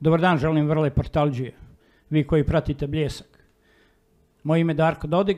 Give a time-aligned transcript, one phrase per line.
[0.00, 1.52] Dobar dan, želim vrle portalđije.
[2.10, 3.44] Vi koji pratite Bljesak.
[4.42, 5.36] Moje ime je Darko Dodig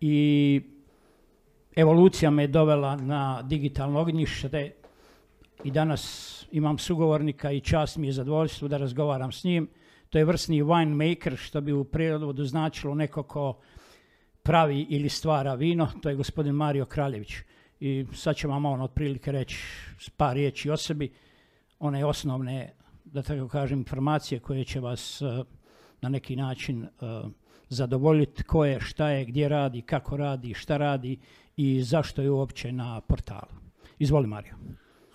[0.00, 0.60] i
[1.76, 4.72] evolucija me je dovela na digitalno ognjište
[5.64, 9.68] i danas imam sugovornika i čast mi je zadovoljstvo da razgovaram s njim.
[10.10, 13.58] To je vrsni winemaker, što bi u prirodu značilo neko ko
[14.42, 15.88] pravi ili stvara vino.
[16.02, 17.34] To je gospodin Mario Kraljević.
[17.80, 19.56] I sad ću vam on otprilike reći
[20.16, 21.12] par riječi o sebi.
[21.78, 22.72] One osnovne,
[23.12, 25.42] da tako kažem, informacije koje će vas eh,
[26.00, 26.88] na neki način uh,
[27.68, 31.18] zadovoljiti ko je, šta je, gdje radi, kako radi, šta radi
[31.56, 33.52] i zašto je uopće na portalu.
[33.98, 34.54] Izvoli Mario.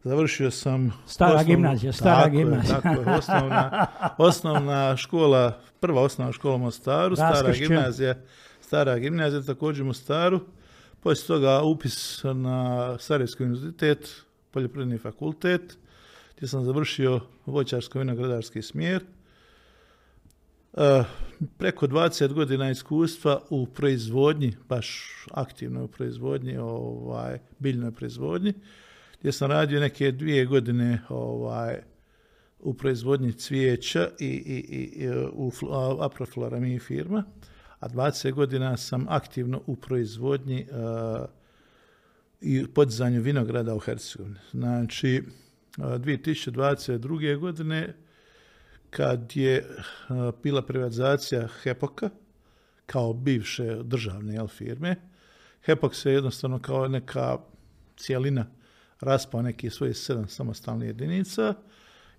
[0.03, 0.93] Završio sam...
[1.05, 2.81] Stara gimnazija, stara tako gimnazija.
[2.81, 8.15] tako je, osnovna, osnovna škola, prva osnovna škola u Mostaru, stara gimnazija,
[8.61, 10.39] stara gimnazija također u Mostaru.
[10.99, 15.77] Poslije toga upis na Sarajevski univerzitet, poljoprivredni fakultet,
[16.37, 19.03] gdje sam završio voćarsko-vinogradarski smjer.
[20.73, 21.03] E,
[21.57, 28.53] preko 20 godina iskustva u proizvodnji, baš aktivno u proizvodnji, ovaj, biljnoj proizvodnji,
[29.19, 31.81] gdje sam radio neke dvije godine ovaj,
[32.59, 34.59] u proizvodnji cvijeća i, i,
[35.03, 35.51] i u
[35.99, 37.23] Aproflora firma,
[37.79, 41.29] a 20 godina sam aktivno u proizvodnji uh,
[42.41, 44.39] i podizanju vinograda u Hercegovini.
[44.51, 45.23] Znači,
[45.77, 47.37] 2022.
[47.37, 47.95] godine
[48.89, 49.65] kad je
[50.43, 52.09] bila privatizacija Hepoka
[52.85, 54.95] kao bivše državne jel, firme,
[55.65, 57.37] Hepok se jednostavno kao neka
[57.97, 58.45] cijelina
[58.99, 61.53] raspao neki svojih sedam samostalnih jedinica.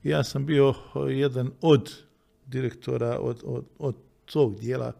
[0.02, 0.74] Ja sam bio
[1.08, 1.92] jedan od
[2.46, 4.92] direktora od, od, od tog dijela,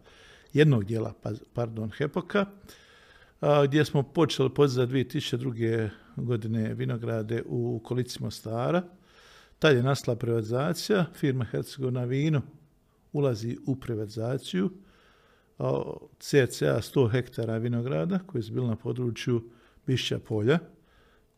[0.53, 2.47] jednog dijela, pa, pardon, Hepoka,
[3.65, 5.88] gdje smo počeli podizati 2002.
[6.16, 8.82] godine vinograde u okolici Mostara.
[9.59, 12.43] Tad je nastala privatizacija, firma Hercegovina Vino
[13.12, 14.71] ulazi u privatizaciju,
[16.19, 19.50] CCA 100 hektara vinograda koji su bili na području
[19.87, 20.59] Bišća polja.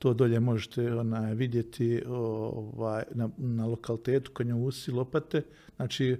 [0.02, 5.42] To dolje možete onaj, vidjeti ovaj, na, na lokalitetu Konjovusi, Lopate.
[5.76, 6.16] Znači,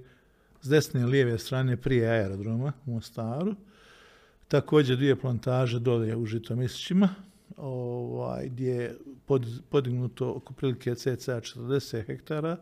[0.60, 3.54] s desne i lijeve strane prije aerodroma u Mostaru.
[4.48, 7.08] Također dvije plantaže dolje u Žitomislićima,
[7.56, 8.96] ovaj, gdje je
[9.70, 12.56] podignuto oko prilike cca 40 hektara.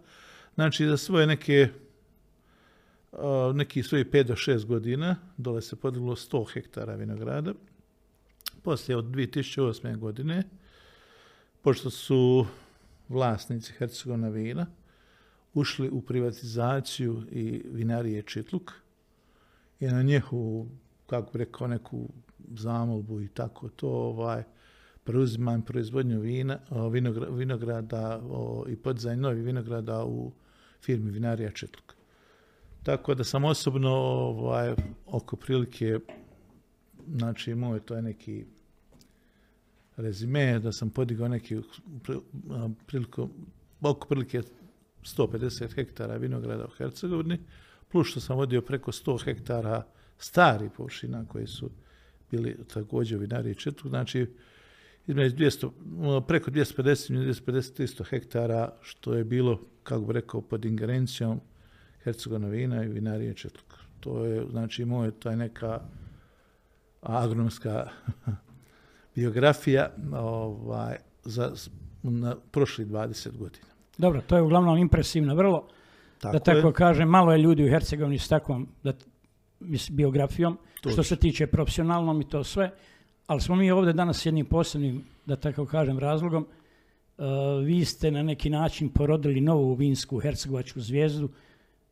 [0.55, 1.69] Znači, za svoje neke
[3.55, 7.55] neki svojih 5 do 6 godina, dole se podiglo 100 hektara vinograda.
[8.63, 9.99] Poslije od 2008.
[9.99, 10.45] godine,
[11.63, 12.47] pošto su
[13.09, 14.67] vlasnici Hercegovina vina
[15.55, 18.73] ušli u privatizaciju i vinarije Čitluk
[19.81, 20.69] i na njihovu,
[21.07, 22.09] kako rekao, neku
[22.55, 24.43] zamolbu i tako to, ovaj,
[25.05, 26.59] preuzimam proizvodnju vina,
[27.31, 28.21] vinograda
[28.69, 30.33] i podizanje novih vinograda u
[30.81, 31.95] firmi Vinarija Čitluk.
[32.83, 34.75] Tako da sam osobno ovaj,
[35.07, 35.99] oko prilike,
[37.09, 38.45] znači moj to je neki
[40.01, 41.57] rezime, da sam podigao neki
[42.87, 43.29] priliku,
[43.81, 44.43] oko prilike
[45.03, 47.39] 150 hektara vinograda u Hercegovini,
[47.89, 49.87] plus što sam vodio preko 100 hektara
[50.19, 51.71] stari površina koji su
[52.31, 54.27] bili također vinari četvrtu, znači
[55.07, 61.41] između 200, preko 250 250 300 hektara, što je bilo, kako bi rekao, pod ingerencijom
[62.03, 63.75] Hercegovina vina i vinarije Četluk.
[64.01, 65.81] To je, znači, moja taj neka
[67.01, 67.89] agronomska
[69.21, 71.53] biografija ovaj, za
[72.03, 73.67] na prošli 20 godina.
[73.99, 75.69] Dobro, to je uglavnom impresivno vrlo.
[76.19, 78.93] Tako da tako kažem, malo je ljudi u Hercegovini s takvom da,
[79.91, 80.59] biografijom,
[80.93, 82.71] što se tiče profesionalnom i to sve,
[83.27, 86.47] ali smo mi ovdje danas s jednim posebnim, da tako kažem, razlogom.
[87.19, 87.27] Uh,
[87.65, 91.29] vi ste na neki način porodili novu vinsku hercegovačku zvijezdu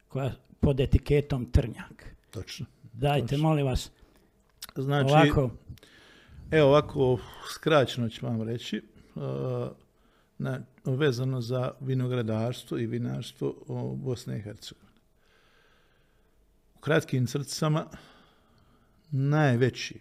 [0.09, 2.15] koja pod etiketom Trnjak.
[2.31, 2.67] Točno.
[2.93, 3.91] Dajte, molim vas,
[4.77, 5.51] znači, ovako.
[6.51, 7.19] Evo ovako,
[7.55, 8.83] skraćeno ću vam reći,
[9.15, 9.23] uh,
[10.39, 14.93] na, vezano za vinogradarstvo i vinarstvo u Bosne i Hercegovine.
[16.75, 17.87] U kratkim crticama
[19.11, 20.01] najveći,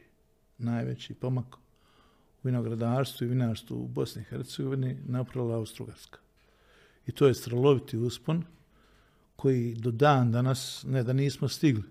[0.57, 1.59] najveći pomak u
[2.43, 6.19] vinogradarstvu i vinarstvu u Bosni i Hercegovini napravila Austrougarska.
[7.07, 8.43] I to je straloviti uspon
[9.35, 11.83] koji do dan danas, ne da nismo stigli,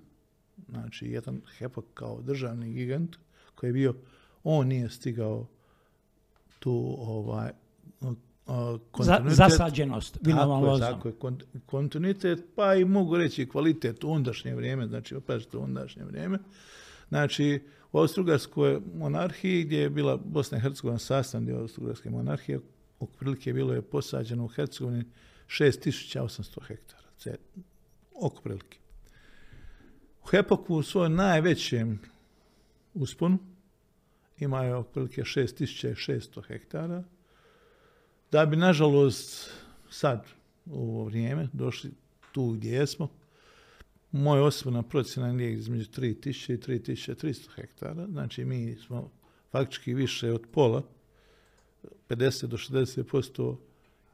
[0.69, 3.17] znači jedan Hepok kao državni gigant
[3.55, 3.95] koji je bio,
[4.49, 5.47] on nije stigao
[6.59, 7.51] tu ovaj,
[8.91, 9.37] kontinuitet.
[9.37, 10.19] zasađenost
[10.63, 10.81] lozom.
[10.81, 11.15] Tako je,
[11.67, 16.39] kontinuitet, pa i mogu reći kvalitet u ondašnje vrijeme, znači opažite u ondašnje vrijeme.
[17.09, 17.63] Znači,
[17.93, 22.61] u Austrougarskoj monarhiji, gdje je bila Bosna i Hercegovina sastavni dio Austrougarske monarhije,
[23.01, 25.05] otprilike bilo je posađeno u Hercegovini
[25.49, 27.37] 6800 hektara,
[28.15, 28.79] oko prilike.
[30.25, 32.01] U Hepoku u svojom najvećem
[32.95, 33.39] usponu
[34.39, 37.05] imaju otprilike 6600 hektara,
[38.33, 39.51] da bi, nažalost,
[39.91, 40.27] sad,
[40.67, 41.91] u ovo vrijeme, došli
[42.33, 43.09] tu gdje jesmo,
[44.13, 49.11] moja osobna procjena je između 3000 i 3300 hektara, znači mi smo
[49.53, 50.83] faktički više od pola,
[52.09, 53.57] 50 do 60%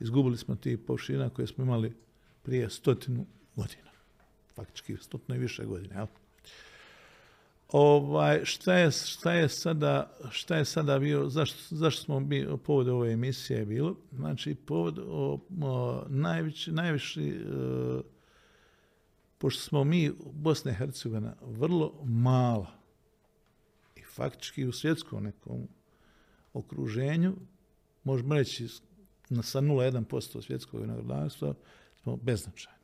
[0.00, 1.92] izgubili smo tih površina koje smo imali
[2.42, 3.26] prije stotinu
[3.56, 3.90] godina.
[4.54, 5.94] Faktički stotno i više godina.
[5.94, 6.06] Jel?
[7.72, 12.88] Ovaj, šta, je, šta, je sada, šta je sada bio, zašto, zašto smo bi, povod
[12.88, 13.96] ove emisije je bilo?
[14.12, 18.00] Znači, povod, o, o, najviši, e,
[19.38, 22.72] pošto smo mi, Bosna i Hercegovina, vrlo mala
[23.96, 25.68] i faktički u svjetskom nekom
[26.52, 27.36] okruženju,
[28.04, 28.68] možemo reći
[29.42, 31.54] sa 0,1% svjetskog vinogradarstva,
[32.02, 32.81] smo beznačajni.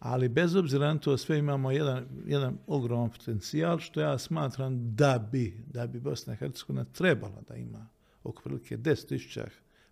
[0.00, 5.28] Ali bez obzira na to sve imamo jedan, jedan ogroman potencijal što ja smatram da
[5.32, 7.88] bi, da bi Bosna i Hercegovina trebala da ima
[8.22, 9.46] oko prilike 10.000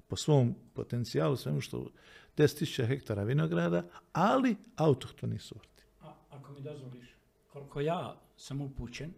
[0.06, 1.90] po svom potencijalu, svemu što
[2.36, 3.82] 10.000 hektara vinograda,
[4.12, 5.84] ali autohtoni sorti.
[6.00, 7.08] A, ako mi dozvoliš,
[7.52, 9.12] koliko ja sam upućen,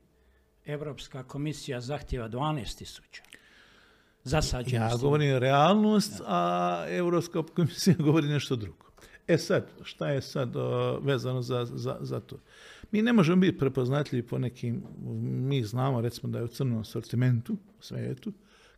[0.64, 3.20] Evropska komisija zahtjeva 12.000
[4.24, 4.94] zasađenosti.
[4.94, 8.89] Ja govorim realnost, a Evropska komisija govori nešto drugo.
[9.30, 10.54] E sad, šta je sad
[11.02, 12.36] vezano za, za, za, to?
[12.90, 14.82] Mi ne možemo biti prepoznatljivi po nekim,
[15.48, 18.32] mi znamo recimo da je u crnom sortimentu u svijetu,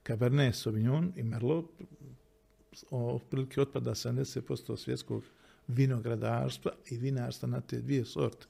[0.07, 1.67] Cabernet Sauvignon i Merlot
[2.91, 5.23] otprilike otpada 70% svjetskog
[5.69, 8.47] vinogradarstva i vinarstva na te dvije sorte.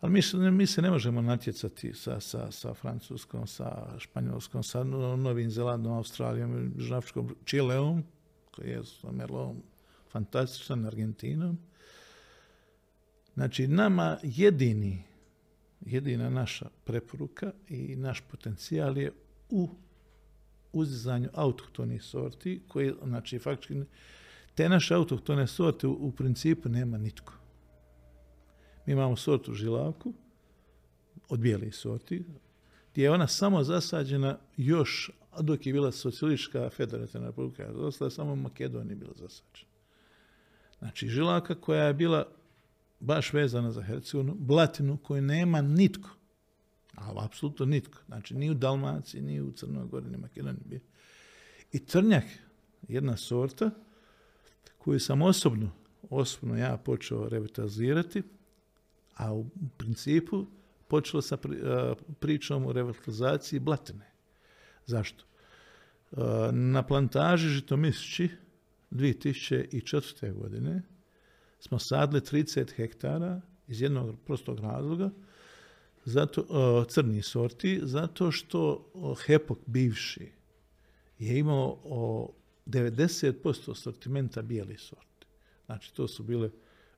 [0.00, 5.50] Ali mi, mi se ne možemo natjecati sa, sa, sa Francuskom, sa Španjolskom, sa Novim
[5.50, 8.04] Zelandom, Australijom, Žavčkom, Čileom,
[8.50, 9.62] koji je sa Merlom
[10.10, 11.58] fantastičan, Argentinom.
[13.34, 15.02] Znači, nama jedini,
[15.80, 19.12] jedina naša preporuka i naš potencijal je
[19.50, 19.68] u
[20.72, 23.82] uzizanju autohtonih sorti, koji, znači, faktički,
[24.54, 27.32] te naše autohtone sorte u, principu nema nitko.
[28.86, 30.12] Mi imamo sortu žilavku,
[31.28, 32.24] od bijelih sorti,
[32.92, 38.36] gdje je ona samo zasađena još, dok je bila socijalistička federativna republika, ostala samo u
[38.36, 39.67] Makedoniji bila zasađena.
[40.78, 42.28] Znači, žilaka koja je bila
[43.00, 46.10] baš vezana za Hercegovinu, blatinu koju nema nitko,
[46.94, 50.80] ali apsolutno nitko, znači ni u Dalmaciji, ni u Crnoj Gori, ni Makedoniji.
[51.72, 52.24] I trnjak,
[52.88, 53.70] jedna sorta
[54.78, 55.70] koju sam osobno,
[56.10, 58.22] osobno ja počeo revitalizirati,
[59.14, 59.46] a u
[59.76, 60.46] principu
[60.88, 61.36] počelo sa
[62.20, 64.10] pričom o revitalizaciji blatine.
[64.86, 65.24] Zašto?
[66.52, 68.28] Na plantaži Žitomisći
[68.90, 70.32] 2004.
[70.32, 70.82] godine
[71.60, 75.10] smo sadili 30 hektara iz jednog prostog razloga,
[76.04, 78.90] zato, crni sorti, zato što
[79.26, 80.32] Hepok bivši
[81.18, 82.32] je imao o
[82.66, 85.26] 90% sortimenta bijeli sorti.
[85.66, 86.50] Znači, to su bile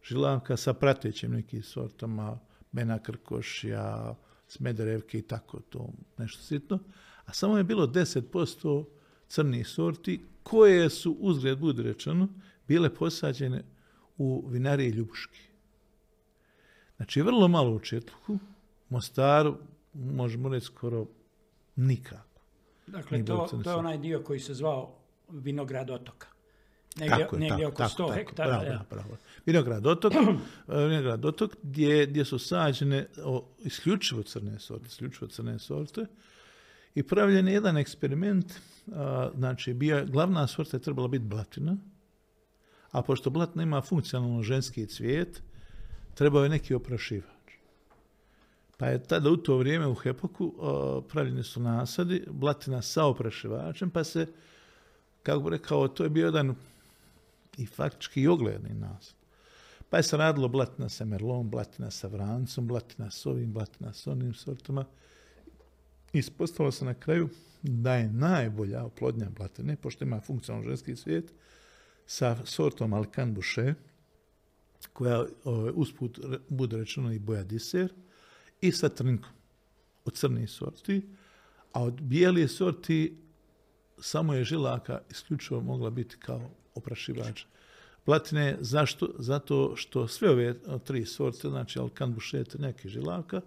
[0.03, 2.39] žilavka sa pratećim nekim sortama,
[2.73, 4.17] Bena Krkošija,
[4.49, 6.79] Smederevke i tako to, nešto sitno.
[7.25, 8.85] A samo je bilo 10%
[9.29, 12.29] crnih sorti koje su, uzgled budi rečeno,
[12.69, 13.65] bile posađene
[14.19, 15.41] u vinariji Ljubuški.
[16.97, 18.39] Znači, vrlo malo u Četluku,
[18.89, 19.57] Mostaru,
[19.95, 21.07] možemo reći skoro
[21.77, 22.41] nikako.
[22.87, 24.97] Dakle, to, to je onaj dio koji se zvao
[25.29, 26.27] Vinograd otoka.
[26.97, 28.61] Negdje, tako, negdje oko 100 hektara.
[28.61, 29.17] Bravo, bravo.
[29.47, 30.13] Vinograd otok,
[30.89, 36.07] Vinograd otok gdje, gdje su sađene o, isključivo crne sorte, isključivo crne sorte,
[36.95, 38.55] i pravljen je jedan eksperiment,
[39.35, 41.77] znači bio, glavna sorta je trebala biti blatina,
[42.91, 45.43] a pošto blatina ima funkcionalno ženski cvijet,
[46.15, 47.53] trebao je neki oprašivač.
[48.77, 50.53] Pa je tada u to vrijeme u Hepoku
[51.09, 54.27] pravljeni su nasadi, blatina sa oprašivačem, pa se,
[55.23, 56.55] kako bi rekao, to je bio jedan
[57.59, 59.15] i faktički i ogledni nasad.
[59.91, 64.07] Pa je se radilo blatina sa merlom, blatina sa vrancom, blatina s ovim, blatina s
[64.07, 64.85] onim sortama.
[66.13, 67.29] Ispostavilo se na kraju
[67.63, 71.33] da je najbolja oplodnja blatine, pošto ima funkcionalno ženski svijet,
[72.07, 73.75] sa sortom Alcan Boucher,
[74.93, 75.25] koja
[75.75, 77.93] usput bude rečeno i boja diser,
[78.61, 79.31] i sa trnkom
[80.05, 81.03] od crnih sorti,
[81.73, 83.17] a od bijelih sorti
[83.99, 87.45] samo je žilaka isključivo mogla biti kao oprašivač
[88.05, 88.57] platine.
[88.61, 89.15] Zašto?
[89.19, 93.41] Zato što sve ove tri sorte, znači alkan, bušet, neki žilaka,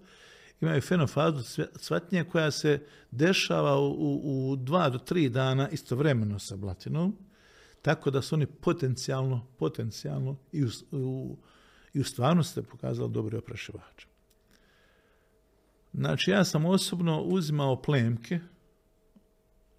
[0.63, 7.17] imaju fenofazu cvatnje koja se dešava u, u, dva do tri dana istovremeno sa blatinom,
[7.82, 11.38] tako da su oni potencijalno, potencijalno i u,
[11.93, 14.08] i u stvarnosti pokazali dobri oprašivači.
[15.93, 18.39] Znači, ja sam osobno uzimao plemke,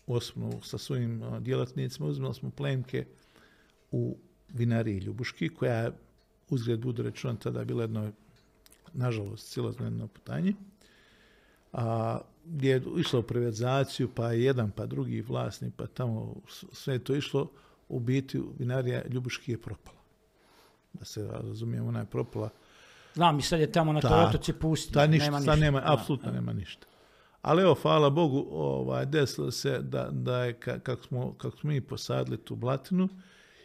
[0.07, 3.07] osobno sa svojim djelatnicima, uzimali smo plemke
[3.91, 4.17] u
[4.49, 5.93] vinariji Ljubuški, koja je,
[6.49, 8.13] uzgled budu rečeno, tada bila jedno,
[8.93, 10.55] nažalost, silazno jedno putanje,
[11.75, 16.35] a, gdje je išlo u privatizaciju, pa jedan, pa drugi vlasnik, pa tamo
[16.73, 17.51] sve to išlo,
[17.89, 19.99] u biti vinarija Ljubuški je propala.
[20.93, 22.49] Da se razumijemo, ona je propala.
[23.15, 24.93] Znam, i sad je tamo na toj otoci pusti.
[24.93, 25.57] Ta ništa, nema ništa.
[25.57, 26.87] Nema, apsolutno nema ništa.
[27.43, 31.81] Ali evo, hvala Bogu, ovaj, desilo se da, da je, kako smo, kako smo mi
[31.81, 33.09] posadili tu blatinu,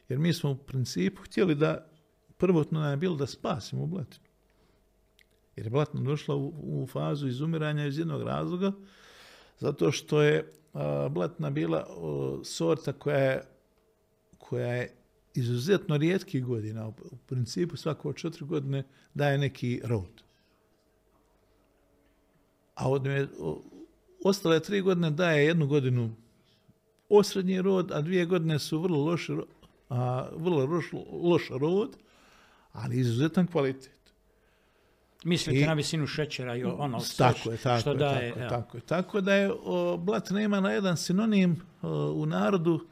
[0.10, 1.88] jer mi smo u principu htjeli da,
[2.38, 4.28] prvotno nam je bilo da spasimo blatinu.
[5.60, 8.72] Jer je došla u, u fazu izumiranja iz jednog razloga,
[9.58, 11.88] zato što je a, blatina bila
[12.44, 13.44] sorta koja je,
[14.38, 14.96] koja je
[15.34, 16.94] izuzetno rijetkih godina, u,
[17.25, 20.24] principu svako četiri godine daje neki rod.
[22.75, 23.28] A od me,
[24.24, 26.16] ostale tri godine daje jednu godinu
[27.10, 29.38] osrednji rod, a dvije godine su vrlo loši
[29.89, 31.98] a, vrlo loš, loš rod,
[32.72, 33.99] ali izuzetan kvalitet.
[35.23, 38.33] Mislite I, na visinu šećera i ono tako je, tako što je, daje.
[38.33, 38.81] Tako, tako, je.
[38.81, 41.61] tako da je o, blat nema na jedan sinonim
[42.13, 42.85] u narodu,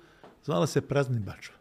[0.44, 1.56] zvala se prazni bačva.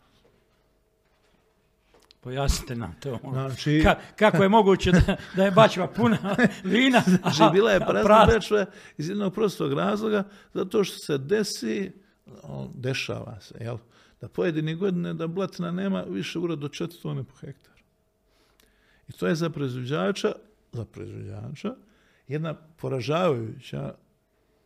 [2.20, 3.18] Pojasnite nam to.
[3.22, 3.32] Ono.
[3.32, 3.84] Znači,
[4.16, 7.02] kako je moguće da, da je bačva puna vina?
[7.06, 8.66] Znači, bila je prazna bačva
[8.98, 11.92] iz jednog prostog razloga, zato što se desi,
[12.74, 13.76] dešava se, jel?
[14.20, 17.82] da pojedini godine da blatina nema više urod do 4 tone po hektaru.
[19.08, 20.32] I to je za proizvođača,
[20.72, 21.74] za proizvođača
[22.28, 23.94] jedna poražavajuća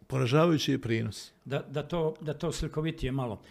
[0.06, 1.32] poražavajući prinos.
[1.44, 3.42] Da, da, to, da to slikovitije malo.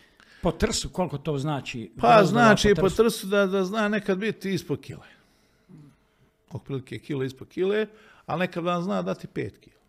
[0.41, 1.91] Po trsu koliko to znači?
[1.97, 5.07] Pa znači po trsu, da, da zna nekad biti ispod kile.
[6.51, 7.87] Otprilike kilo ispod kile,
[8.25, 9.79] ali nekad vam zna dati pet kila.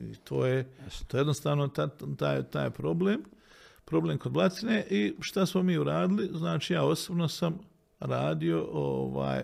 [0.00, 0.68] I to je,
[1.06, 3.24] to je jednostavno taj, taj, taj problem
[3.86, 6.30] problem kod blatine i šta smo mi uradili?
[6.32, 7.58] Znači ja osobno sam
[8.00, 9.42] radio ovaj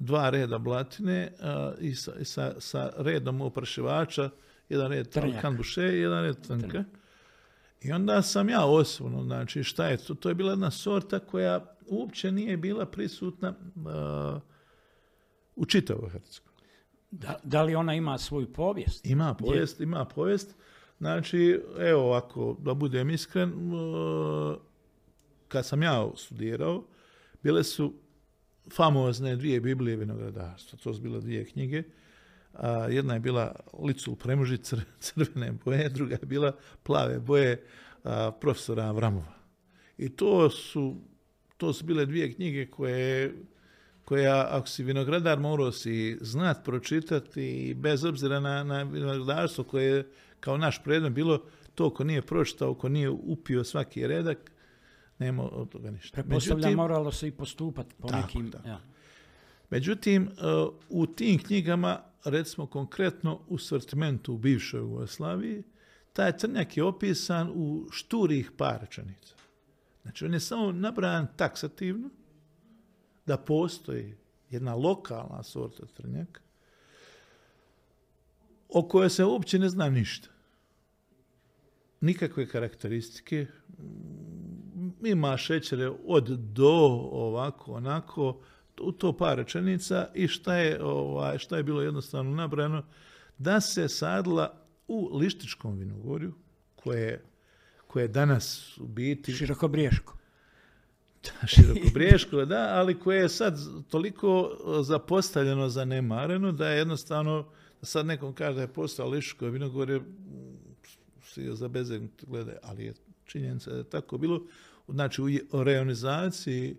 [0.00, 1.32] dva reda blatine
[1.80, 4.30] i, sa, sa, sa, redom oprašivača,
[4.68, 5.08] jedan red
[5.40, 6.84] kanbuše i jedan red trnka.
[7.82, 10.14] I onda sam ja osobno, znači šta je to?
[10.14, 13.54] To je bila jedna sorta koja uopće nije bila prisutna
[15.56, 16.52] u čitavoj Hrvatskoj.
[17.10, 19.06] Da, da, li ona ima svoju povijest?
[19.06, 20.54] Ima povijest, ima povijest.
[20.98, 23.52] Znači, evo ako da budem iskren,
[25.48, 26.84] kad sam ja studirao,
[27.42, 27.92] bile su
[28.72, 30.78] famozne dvije Biblije vinogradarstva.
[30.78, 31.82] To su bile dvije knjige.
[32.90, 34.58] jedna je bila Licul Premuži
[35.00, 36.52] crvene boje, druga je bila
[36.82, 37.64] plave boje
[38.40, 39.34] profesora Avramova.
[39.98, 40.96] I to su,
[41.56, 43.34] to su bile dvije knjige koje
[44.10, 50.10] koja, ako si vinogradar, morao si znat, pročitati i bez obzira na, na vinogradarstvo koje
[50.40, 51.42] kao naš predmet bilo
[51.74, 54.50] to ko nije pročitao, ko nije upio svaki redak,
[55.20, 56.14] nema od toga ništa.
[56.14, 58.52] Pretpostavljam, moralo se i postupati po nekim...
[58.66, 58.80] Ja.
[59.70, 60.30] Međutim, e,
[60.88, 65.62] u tim knjigama, recimo konkretno u sortimentu u bivšoj Jugoslaviji,
[66.12, 69.34] taj trnjak je opisan u šturih par rečenica.
[70.02, 72.10] Znači, on je samo nabrajan taksativno
[73.26, 74.16] da postoji
[74.50, 76.40] jedna lokalna sorta trnjaka,
[78.68, 80.28] o kojoj se uopće ne zna ništa.
[82.00, 83.46] Nikakve karakteristike.
[85.04, 88.40] Ima šećere od do, ovako, onako,
[88.80, 92.82] u to par rečenica i šta je, ovaj, šta je bilo jednostavno nabrano,
[93.38, 94.54] da se sadila
[94.88, 96.32] u Lištičkom vinogorju,
[96.76, 97.24] koje,
[97.86, 99.32] koje danas u biti...
[99.32, 100.16] Široko briješko.
[101.46, 107.44] široko briješko, da, ali koje je sad toliko zapostavljeno, zanemareno, da je jednostavno
[107.82, 110.00] Sad nekom kaže da je postao Liško vinogorje,
[111.22, 114.42] svi za bezegnut glede, ali je činjenica da je tako bilo.
[114.92, 116.76] Znači, u reonizaciji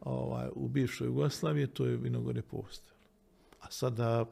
[0.00, 3.00] ovaj, u bivšoj Jugoslaviji to je vinogorje postojalo.
[3.60, 4.24] A sada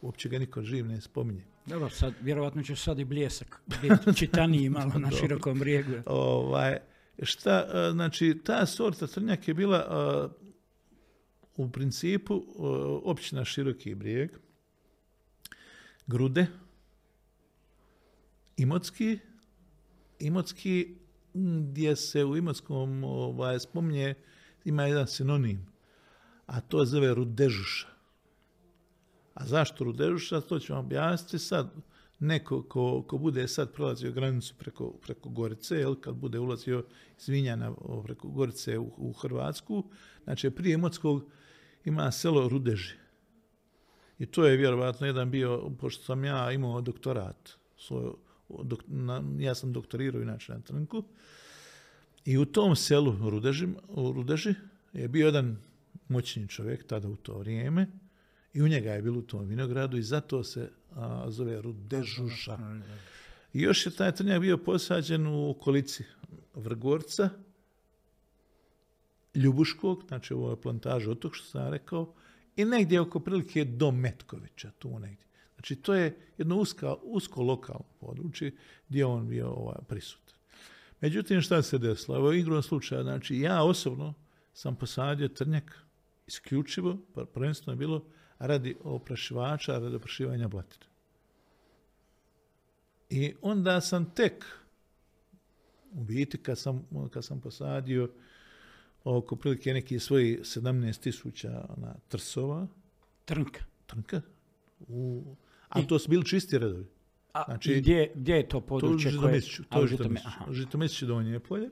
[0.00, 1.44] uopće ga niko živ ne spominje.
[1.66, 5.92] Dobro, sad, vjerovatno će sad i bljesak biti čitaniji malo na širokom brijegu.
[6.06, 6.78] Ovaj,
[7.22, 10.30] šta, znači, ta sorta trnjak je bila
[11.56, 12.42] u principu
[13.04, 14.30] općina Široki brijeg,
[16.06, 16.46] Grude,
[18.56, 19.18] Imotski
[20.18, 20.96] Imotski,
[21.70, 24.14] gdje se u Imotskom ovaj, spominje,
[24.64, 25.66] ima jedan sinonim,
[26.46, 27.88] a to zove rudežuša.
[29.34, 31.70] A zašto rudežuša, to ću vam objasniti sad.
[32.18, 36.84] Neko ko, ko bude sad prolazio granicu preko, preko Gorice, jel, kad bude ulazio
[37.18, 37.74] iz Vinjana
[38.04, 39.84] preko Gorice u, Hrvatsku,
[40.24, 41.24] znači prije Imotskog
[41.84, 42.94] ima selo Rudeži.
[44.18, 48.12] I to je vjerovatno jedan bio, pošto sam ja imao doktorat, svoj,
[48.48, 51.04] dok, na, ja sam doktorirao inače na Trnku,
[52.24, 54.54] i u tom selu Rudeži, u Rudeži
[54.92, 55.56] je bio jedan
[56.08, 57.86] moćni čovjek tada u to vrijeme
[58.52, 62.58] i u njega je bilo u tom vinogradu i zato se a, zove Rudežuša.
[63.52, 66.04] I još je taj trnjak bio posađen u okolici
[66.54, 67.30] Vrgorca,
[69.34, 72.14] Ljubuškog, znači ovo je plantaža otok što sam rekao,
[72.56, 75.25] i negdje oko prilike do Metkovića, tu negdje.
[75.56, 78.52] Znači to je jedno uska, usko lokalno područje
[78.88, 80.36] gdje on bio ovaj, prisutan.
[81.00, 82.16] Međutim, šta se desilo?
[82.16, 84.14] Evo igrom slučaja, znači ja osobno
[84.52, 85.86] sam posadio trnjak
[86.26, 86.98] isključivo,
[87.34, 88.04] prvenstveno je bilo
[88.38, 90.86] radi oprašivača, radi oprašivanja blatine.
[93.10, 94.44] I onda sam tek,
[95.92, 98.10] u biti kad sam, kad sam posadio
[99.04, 102.66] oko prilike neki svoji 17 tisuća na trsova.
[103.24, 103.64] Trnka.
[103.86, 104.20] Trnka.
[104.88, 105.24] U,
[105.76, 106.86] a I, to su bili čisti redovi.
[107.32, 109.12] A znači, gdje, gdje je to područje?
[109.12, 109.40] To koje...
[109.68, 111.70] To je Žitomisić donje polje.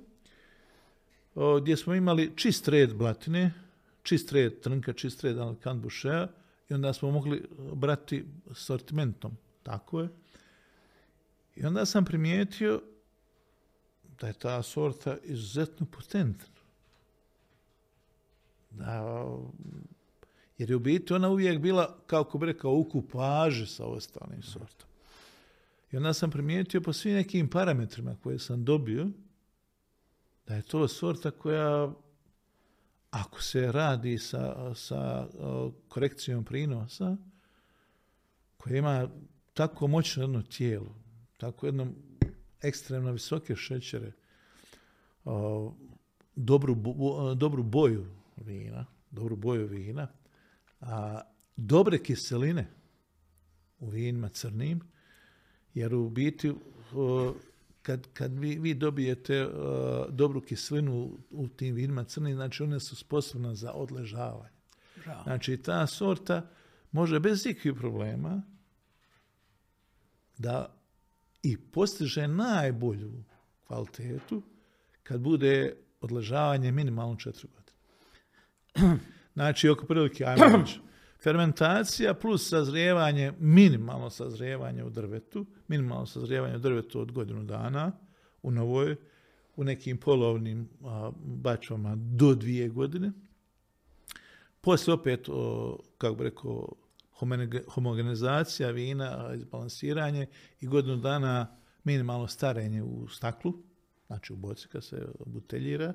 [1.34, 3.52] O, gdje smo imali čist red blatine,
[4.02, 6.28] čist red trnka, čist red Alkan Bušea
[6.68, 9.37] i onda smo mogli brati sortimentom.
[9.62, 10.08] Tako je.
[11.56, 12.82] I onda sam primijetio
[14.20, 16.61] da je ta sorta izuzetno potentna.
[18.70, 19.26] Da,
[20.58, 24.88] jer je u biti ona uvijek bila, kako bi rekao, u kupaži sa ostalim sortom.
[25.92, 29.06] I onda sam primijetio po svim nekim parametrima koje sam dobio,
[30.46, 31.92] da je to sorta koja,
[33.10, 35.26] ako se radi sa, sa
[35.88, 37.17] korekcijom prinosa,
[38.56, 39.08] koja ima
[39.54, 40.95] tako moćno jedno tijelo,
[41.36, 41.93] tako jedno
[42.62, 44.12] ekstremno visoke šećere,
[46.36, 46.76] dobru,
[47.34, 50.08] dobru boju vina, dobru boju vina,
[50.84, 51.20] a
[51.56, 52.66] dobre kiseline
[53.78, 54.80] u vinima crnim,
[55.75, 56.52] jer u biti
[57.82, 59.49] kad, kad vi, vi dobijete
[60.08, 64.54] dobru kiselinu u tim vinima crnim, znači one su sposobne za odležavanje.
[65.23, 66.50] Znači ta sorta
[66.92, 68.42] može bez ikakvih problema
[70.38, 70.76] da
[71.42, 73.25] i postiže najbolju
[73.66, 74.42] kvalitetu
[75.02, 77.75] kad bude odležavanje minimalno četiri godine.
[79.34, 80.80] Znači, oko prilike, ajmo reći,
[81.23, 87.92] fermentacija plus sazrijevanje, minimalno sazrijevanje u drvetu, minimalno sazrijevanje u drvetu od godinu dana
[88.42, 88.97] u novoj,
[89.56, 93.12] u nekim polovnim a, bačvama do dvije godine.
[94.60, 96.68] Poslije opet, o, kako bi rekao,
[97.68, 100.26] homogenizacija vina, izbalansiranje
[100.60, 103.52] i godinu dana minimalno starenje u staklu,
[104.06, 105.94] znači u boci kad se buteljira,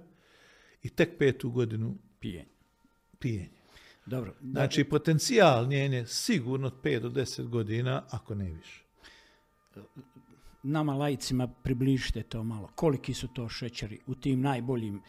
[0.84, 2.59] i tek petu godinu pijenje.
[3.20, 3.60] Pijenje.
[4.06, 4.34] Dobro.
[4.42, 8.84] Znači, potencijal njen je sigurno od 5 do 10 godina, ako ne više.
[10.64, 12.70] Nama lajcima približite to malo.
[12.76, 15.02] Koliki su to šećeri u tim najboljim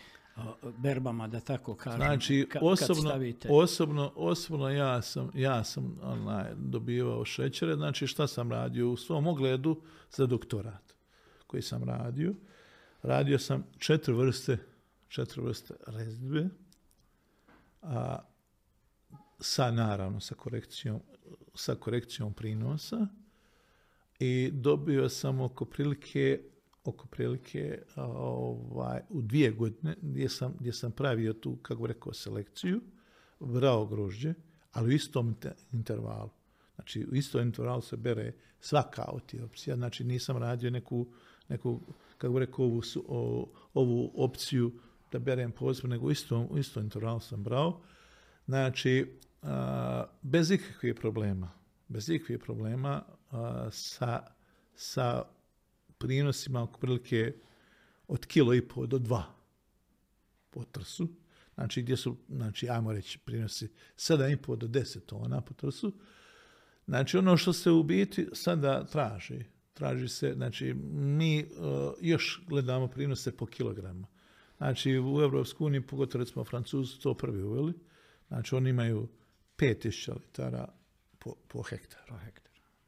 [0.78, 2.00] berbama, da tako kažem.
[2.00, 3.12] Znači, osobno,
[3.48, 7.74] osobno, osobno ja sam, ja sam onaj, dobivao šećere.
[7.74, 10.94] Znači, šta sam radio u svom ogledu za doktorat
[11.46, 12.34] koji sam radio.
[13.02, 14.58] Radio sam četiri vrste,
[15.08, 16.48] četiri vrste rezidbe,
[17.82, 18.18] a
[19.40, 21.00] sa naravno sa korekcijom,
[21.54, 23.06] sa korekcijom prinosa
[24.18, 26.50] i dobio sam oko prilike
[26.84, 32.80] oko prilike ovaj, u dvije godine gdje sam, gdje sam pravio tu, kako rekao, selekciju,
[33.40, 34.34] brao grožđe,
[34.72, 35.36] ali u istom
[35.72, 36.30] intervalu.
[36.74, 39.04] Znači, u istom intervalu se bere svaka
[39.44, 39.76] opcija.
[39.76, 41.06] Znači, nisam radio neku,
[41.48, 41.80] neku
[42.18, 42.64] kako rekao,
[43.08, 44.72] ovu, ovu opciju
[45.12, 46.10] da berem posebno, nego u
[46.58, 47.80] istom intervalu sam brao.
[48.46, 51.50] Znači, a, bez ikakvih problema,
[51.88, 54.22] bez ikakvih problema a, sa,
[54.74, 55.24] sa
[55.98, 57.34] prinosima oko prilike
[58.08, 59.24] od kilo i pol do dva
[60.50, 61.08] po trsu.
[61.54, 65.92] Znači, gdje su, znači, ajmo reći, prinosi 7,5 do 10 tona po trsu.
[66.86, 69.44] Znači, ono što se u biti sada traži,
[69.74, 74.06] traži se, znači, mi uh, još gledamo prinose po kilograma.
[74.60, 77.72] Znači, u uniji, pogotovo recimo Francuzi, to prvi uveli.
[78.28, 79.08] Znači, oni imaju
[79.58, 80.68] 5000 litara
[81.18, 82.14] po, po hektaru.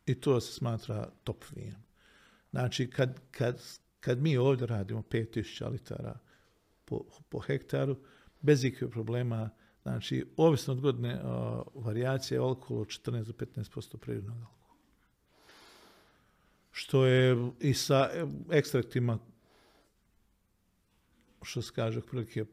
[0.06, 1.82] I to se smatra top vinom.
[2.50, 3.62] Znači, kad, kad,
[4.00, 6.18] kad mi ovdje radimo 5000 litara
[6.84, 7.96] po, po hektaru,
[8.40, 9.50] bez ikakvih problema,
[9.82, 11.20] znači, ovisno od godine,
[11.74, 14.76] varijacija je alkohol od 14 do 15% prirodnog alkohola.
[16.70, 18.10] Što je i sa
[18.50, 19.18] ekstraktima,
[21.44, 22.44] što se kaže, otprilike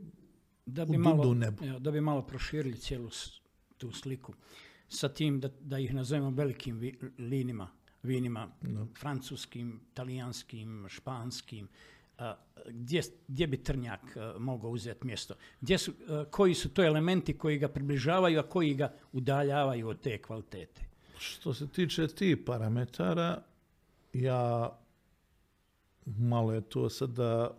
[0.66, 1.36] da bi, malo,
[1.80, 3.10] da bi malo proširili cijelu
[3.78, 4.34] tu sliku
[4.88, 7.68] sa tim da, da ih nazovemo velikim vi, linima,
[8.04, 8.48] vinima,
[9.00, 11.68] francuskim, talijanskim, španskim,
[12.66, 14.02] gdje, gdje bi Trnjak
[14.40, 15.34] mogao uzeti mjesto?
[15.62, 15.94] Gdje su,
[16.32, 20.82] koji su to elementi koji ga približavaju, a koji ga udaljavaju od te kvalitete?
[21.18, 23.44] Što se tiče tih parametara,
[24.14, 24.72] ja
[26.06, 27.58] malo je to sada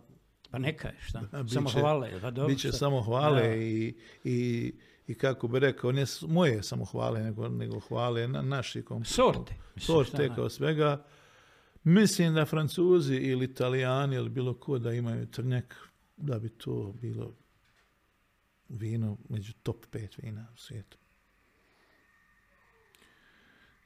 [0.51, 1.23] pa neka je, šta?
[1.53, 2.21] samo hvale.
[2.21, 4.73] Pa dobro, biće samo hvale i, i,
[5.07, 9.53] i, kako bi rekao, ne moje samo hvale, nego, nego hvale na, naši Sorte.
[9.77, 11.05] Sorte kao svega.
[11.83, 15.75] Mislim da Francuzi ili Italijani ili bilo ko da imaju trnjak,
[16.17, 17.35] da bi to bilo
[18.69, 20.97] vino među top pet vina u svijetu.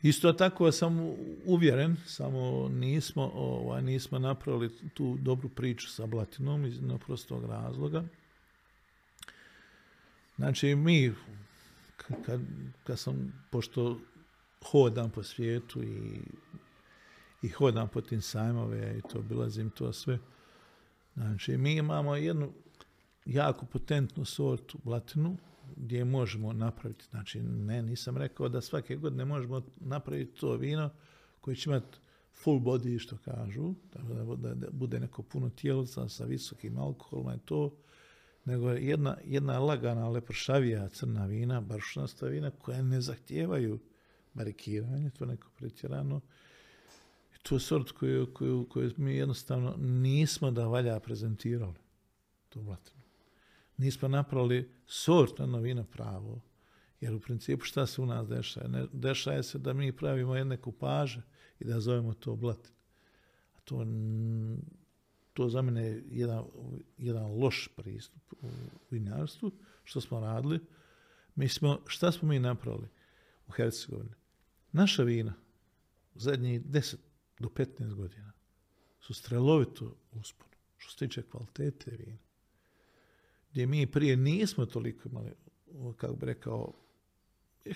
[0.05, 0.99] Isto tako sam
[1.45, 8.03] uvjeren, samo nismo, ovaj, nismo napravili tu dobru priču sa Blatinom iz prostog razloga.
[10.35, 11.13] Znači mi,
[12.25, 12.39] kad,
[12.83, 13.99] kad sam, pošto
[14.71, 16.19] hodam po svijetu i,
[17.41, 20.19] i hodam po tim sajmove i to obilazim to sve,
[21.15, 22.53] znači mi imamo jednu
[23.25, 25.37] jako potentnu sortu Blatinu,
[25.75, 30.89] gdje možemo napraviti, znači ne, nisam rekao da svake godine možemo napraviti to vino
[31.41, 31.97] koje će imati
[32.43, 37.77] full body, što kažu, da, da, bude neko puno tijelca sa visokim alkoholom je to,
[38.45, 43.79] nego jedna, jedna lagana, lepršavija crna vina, baršunasta vina, koja ne zahtijevaju
[44.33, 46.21] barikiranje, to neko pretjerano.
[47.35, 51.79] I je sort koju, koju, koju mi jednostavno nismo da valja prezentirali.
[52.49, 52.94] To vlatno
[53.77, 56.41] nismo napravili sortna novina pravo.
[57.01, 58.67] Jer u principu šta se u nas dešava?
[58.67, 61.21] Ne, dešava se da mi pravimo jedne kupaže
[61.59, 62.73] i da zovemo to blatin.
[63.53, 63.85] A to,
[65.33, 66.45] to za mene je jedan,
[66.97, 68.49] jedan loš pristup u
[68.91, 69.51] vinarstvu,
[69.83, 70.59] što smo radili.
[71.35, 72.87] Mi smo, šta smo mi napravili
[73.47, 74.15] u Hercegovini?
[74.71, 75.33] Naša vina
[76.15, 76.95] u zadnjih 10
[77.39, 78.31] do 15 godina
[78.99, 82.24] su strelovito usponu što se tiče kvalitete vina
[83.55, 85.31] gdje mi prije nismo toliko imali,
[85.97, 86.73] kako bi rekao,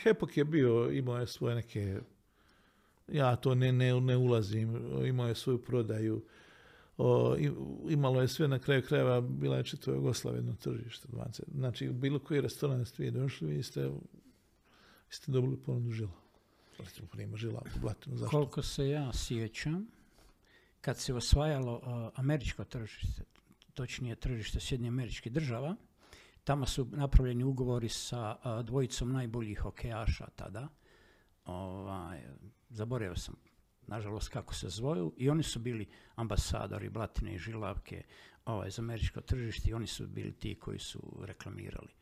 [0.03, 1.99] Hepok je bio, imao je svoje neke,
[3.07, 6.25] ja to ne, ne, ne ulazim, imao je svoju prodaju,
[6.97, 7.35] o,
[7.89, 11.07] imalo je sve na kraju krajeva, bila je čito Jugoslavijno tržište.
[11.55, 13.91] Znači, bilo koji restoran ste vi došli, vi ste,
[15.09, 16.21] ste dobili ponudu žila.
[17.35, 17.61] žila
[18.05, 18.29] Zašto?
[18.29, 19.87] Koliko se ja sjećam,
[20.81, 23.23] kad se osvajalo američko tržište,
[23.73, 25.75] točnije tržište Sjedinje američkih država.
[26.43, 30.67] Tamo su napravljeni ugovori sa dvojicom najboljih hokejaša tada.
[31.45, 32.21] Ovaj,
[32.69, 33.35] zaboravio sam,
[33.87, 35.13] nažalost, kako se zvoju.
[35.17, 38.03] I oni su bili ambasadori Blatine i Žilavke
[38.45, 41.93] ovaj, za američko tržište i oni su bili ti koji su reklamirali.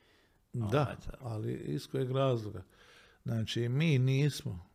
[0.53, 2.63] da, ovaj, ali iz kojeg razloga?
[3.23, 4.69] Znači, mi nismo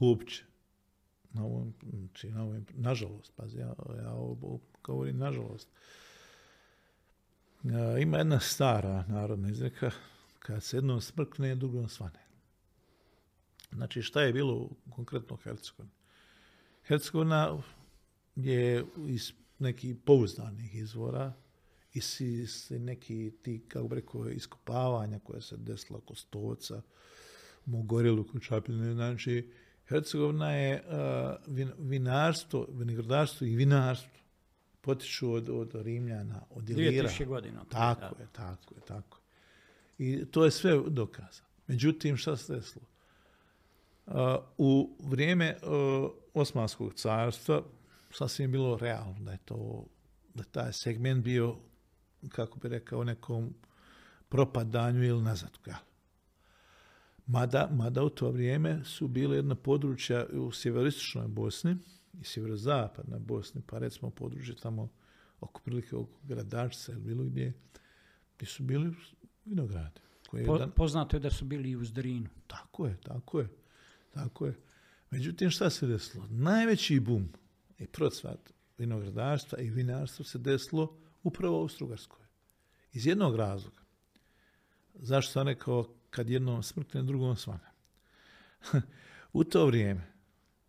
[0.00, 0.44] uopće
[1.32, 5.68] na ovom, znači, na ovom, nažalost, pazi, ja, ja ovo govorim nažalost,
[8.00, 9.90] ima jedna stara narodna izreka,
[10.38, 12.26] kad se jednom smrkne, drugom svane.
[13.72, 15.94] Znači, šta je bilo konkretno u Hercegovini?
[16.84, 17.62] Hercegovina
[18.36, 21.32] je iz nekih pouzdanih izvora,
[21.94, 26.82] iz neki ti, kako bi rekao, iskopavanja koje se desilo oko Stoca,
[28.34, 29.52] u Čapljine, znači,
[29.88, 30.84] Hercegovina je
[31.78, 34.25] vinarstvo, vinogradarstvo i vinarstvo
[34.86, 37.08] potiču od, od Rimljana, od Ilira.
[37.08, 37.64] 2000 godina.
[37.64, 39.20] Tako je, tako je, tako.
[39.98, 41.48] I to je sve dokazano.
[41.66, 42.84] Međutim, šta se desilo?
[44.58, 47.62] U vrijeme uh, Osmanskog carstva
[48.10, 49.84] sasvim bilo realno da je to,
[50.34, 51.56] da taj segment bio,
[52.28, 53.54] kako bi rekao, nekom
[54.28, 55.58] propadanju ili nazad.
[57.26, 61.76] Mada, mada u to vrijeme su bile jedna područja u sjeverističnoj Bosni,
[62.20, 64.88] i sjeverozapadna Bosni, pa recimo područje tamo
[65.40, 67.52] oko prilike oko Gradačca ili bilo gdje,
[68.36, 68.94] gdje su bili
[69.44, 70.00] vinogradi.
[70.76, 72.28] Poznato je da su bili i u Zdrinu.
[72.46, 73.48] Tako je, tako je,
[74.10, 74.54] tako je.
[75.10, 76.26] Međutim, šta se desilo?
[76.30, 77.28] Najveći bum
[77.78, 82.26] i procvat vinogradarstva i vinarstva se desilo upravo u Strugarskoj.
[82.92, 83.80] Iz jednog razloga.
[84.94, 87.70] Zašto sam rekao kad jednom smrkne, drugom svane?
[89.32, 90.15] u to vrijeme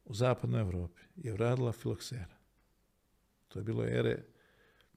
[0.07, 2.37] u zapadnoj Europi je vradila filoksera.
[3.47, 4.23] To je bilo ere,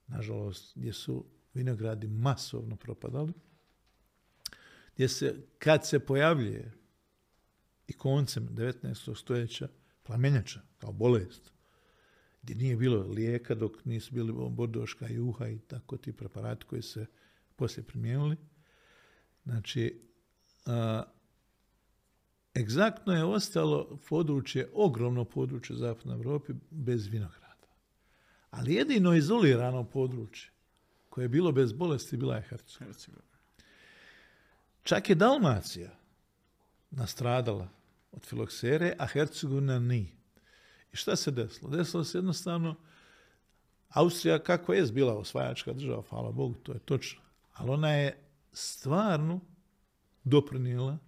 [0.07, 3.33] nažalost, gdje su vinogradi masovno propadali,
[4.95, 6.73] gdje se, kad se pojavljuje
[7.87, 9.21] i koncem 19.
[9.21, 9.69] stoljeća
[10.03, 11.53] plamenjača kao bolest,
[12.43, 17.07] gdje nije bilo lijeka dok nisu bili bordoška, juha i tako ti preparati koji se
[17.57, 18.37] poslije primijenili.
[19.45, 20.03] Znači,
[22.55, 27.67] egzaktno je ostalo područje, ogromno područje zapadne Europi bez vinograda.
[28.51, 30.51] Ali jedino izolirano područje
[31.09, 32.43] koje je bilo bez bolesti bila je
[32.79, 33.31] Hercegovina.
[34.83, 35.91] Čak je Dalmacija
[36.91, 37.69] nastradala
[38.13, 40.13] od filoksere, a Hercegovina nije.
[40.93, 41.71] I šta se desilo?
[41.71, 42.75] Desilo se jednostavno
[43.89, 47.21] Austrija kako je bila osvajačka država, hvala Bogu, to je točno.
[47.53, 48.19] Ali ona je
[48.53, 49.41] stvarno
[50.25, 50.99] doprinila,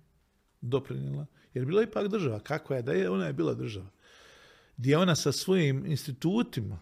[0.63, 2.41] doprinila, jer bila je ipak država.
[2.41, 3.91] Kako je da je, ona je bila država.
[4.77, 6.81] Gdje ona sa svojim institutima,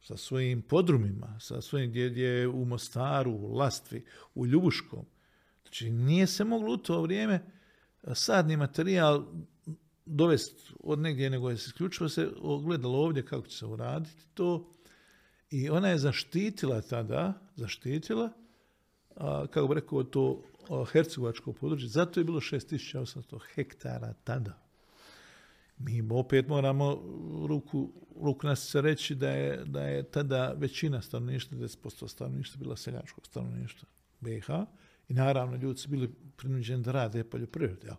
[0.00, 4.04] sa svojim podrumima, sa svojim gdje, je u Mostaru, u Lastvi,
[4.34, 5.06] u Ljubuškom.
[5.62, 7.40] Znači nije se moglo u to vrijeme
[8.14, 9.26] sadni materijal
[10.06, 14.74] dovesti od negdje, nego je se isključivo se ogledalo ovdje kako će se uraditi to.
[15.50, 18.30] I ona je zaštitila tada, zaštitila,
[19.50, 20.42] kako bi rekao, to
[20.92, 21.88] hercegovačko područje.
[21.88, 24.70] Zato je bilo 6800 hektara tada.
[25.78, 27.02] Mi opet moramo
[27.48, 32.76] ruku, ruku nas se reći da je, da je tada većina stanovništva, 10% stanovništva bila
[32.76, 33.88] seljačkog stanovništva
[34.20, 34.48] BiH
[35.08, 37.86] i naravno ljudi su bili prinuđeni da rade poljoprivredu.
[37.86, 37.96] Ja.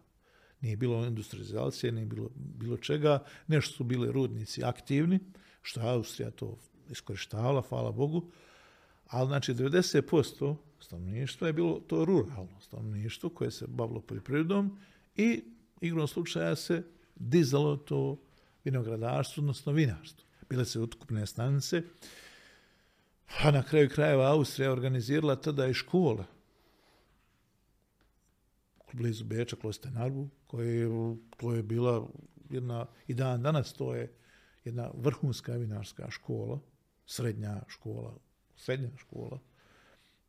[0.62, 3.24] Nije bilo industrializacije, nije bilo bilo čega.
[3.48, 5.20] Nešto su bili rudnici aktivni,
[5.62, 6.58] što je Austrija to
[6.90, 8.32] iskorištavala, hvala Bogu.
[9.12, 14.80] Ali znači 90% stanovništva je bilo to ruralno stanovništvo koje se bavilo poljoprivredom
[15.16, 15.44] i
[15.82, 16.84] igrom slučaja se
[17.16, 18.22] dizalo to
[18.64, 20.28] vinogradarstvo, odnosno vinarstvo.
[20.50, 21.84] Bile se utkupne stanice,
[23.44, 26.26] a na kraju krajeva Austrija organizirala tada i škole
[28.94, 30.90] blizu Beča, Klostenarbu, koje
[31.38, 32.08] to je bila
[32.50, 34.14] jedna, i dan danas to je
[34.66, 36.60] jedna vrhunska vinarska škola,
[37.06, 38.18] srednja škola,
[38.62, 39.40] srednja škola,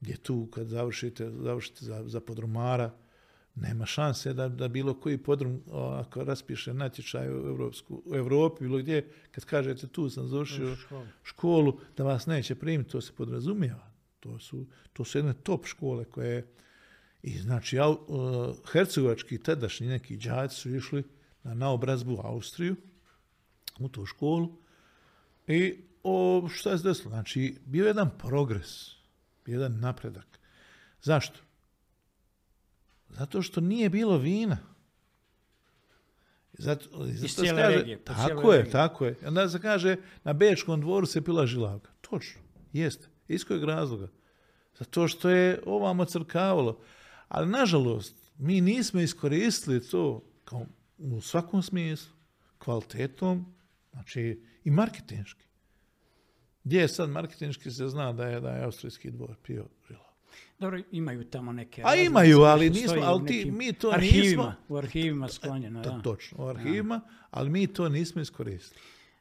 [0.00, 2.90] gdje tu kad završite, završite za, za podrumara,
[3.54, 8.78] nema šanse da, da bilo koji podrum, ako raspiše natječaj u, Evropsku, u Evropi, bilo
[8.78, 10.76] gdje, kad kažete tu sam završio
[11.22, 13.92] školu, da vas neće primiti, to se podrazumijeva.
[14.20, 16.46] To su, to su jedne top škole koje
[17.22, 17.96] i znači uh,
[18.72, 21.04] hercegovački tadašnji neki đaci su išli
[21.42, 22.76] na naobrazbu u Austriju,
[23.80, 24.58] u tu školu
[25.46, 27.10] i o, šta je se desilo?
[27.10, 28.90] Znači, bio jedan progres,
[29.44, 30.38] bio jedan napredak.
[31.02, 31.38] Zašto?
[33.08, 34.58] Zato što nije bilo vina.
[36.52, 38.04] Zato, zato Iz cijele kaže, regije.
[38.04, 38.72] Tako je, regije.
[38.72, 39.16] tako je.
[39.26, 41.90] Onda se kaže, na Bečkom dvoru se pila žilavka.
[42.00, 42.40] Točno,
[42.72, 43.08] jeste.
[43.28, 44.08] Iz kojeg razloga?
[44.78, 46.80] Zato što je ovamo crkavalo.
[47.28, 50.66] Ali, nažalost, mi nismo iskoristili to kao
[50.98, 52.12] u svakom smislu,
[52.58, 53.54] kvalitetom,
[53.92, 55.44] znači i marketinški.
[56.64, 60.12] Gdje je sad marketinški se zna da je, da je austrijski dvor pio žilavku.
[60.58, 61.82] Dobro, imaju tamo neke...
[61.84, 64.54] A imaju, ali nismo, ali ti, mi to arhivima, nismo...
[64.68, 66.02] U arhivima sklonjeno, da.
[66.02, 68.80] Točno, u arhivima, ali mi to nismo iskoristili.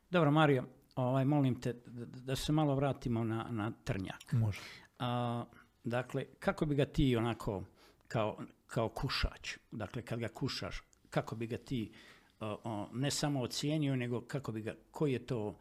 [0.10, 4.34] Dobro, Mario, ovaj, molim te da, da se malo vratimo na, na Trnjak.
[4.34, 4.60] Može.
[5.00, 5.46] A,
[5.84, 7.64] dakle, kako bi ga ti onako
[8.08, 11.92] kao, kao kušač, dakle, kad ga kušaš, kako bi ga ti
[12.40, 15.58] o, o, ne samo ocijenio, nego kako bi ga, koji je to,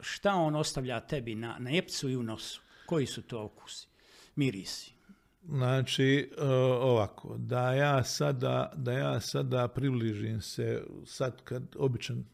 [0.00, 2.62] šta on ostavlja tebi na, na epcu i u nosu?
[2.86, 3.92] Koji su to okusi?
[4.36, 4.92] mirisi?
[5.48, 6.44] Znači, uh,
[6.82, 12.24] ovako, da ja sada, da ja sada približim se, sad kad običan,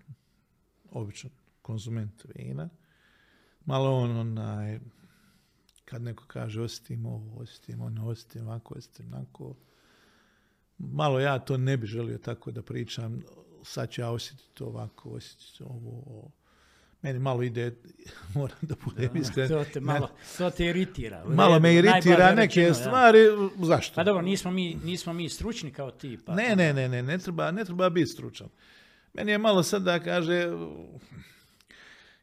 [0.91, 1.31] običan
[1.63, 2.69] konzument vina,
[3.65, 4.81] malo on onaj,
[5.85, 9.55] kad neko kaže osjetim ovo, osjetim ono, osjetim ovako, osjetim onako,
[10.79, 13.23] malo ja to ne bi želio tako da pričam,
[13.63, 16.31] sad ću ja osjetiti ovako, osjetiti ovo, ovo
[17.03, 17.73] meni malo ide,
[18.35, 19.49] moram da budem iskren.
[19.49, 21.25] To te malo, to te iritira.
[21.35, 23.67] Malo me iritira neke rečeno, stvari, ja.
[23.67, 23.95] zašto?
[23.95, 26.19] Pa dobro, nismo mi, nismo mi stručni kao ti.
[26.27, 28.49] Pa, ne, ne, ne, ne, ne treba, ne treba biti stručan.
[29.15, 30.49] Meni je malo sad da kaže,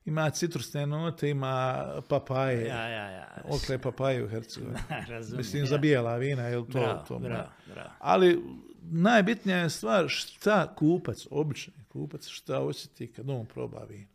[0.05, 2.67] ima citrusne note, ima papaje.
[2.67, 3.41] Ja, ja, ja.
[3.43, 4.79] Okle papaje u Hercegovini.
[5.38, 5.67] Mislim, ja.
[5.67, 6.63] za bijela vina, je to?
[6.63, 7.89] Bravo, to bravo, bravo.
[7.99, 8.43] Ali
[8.81, 14.14] najbitnija je stvar šta kupac, obični kupac, šta osjeti kad on proba vino.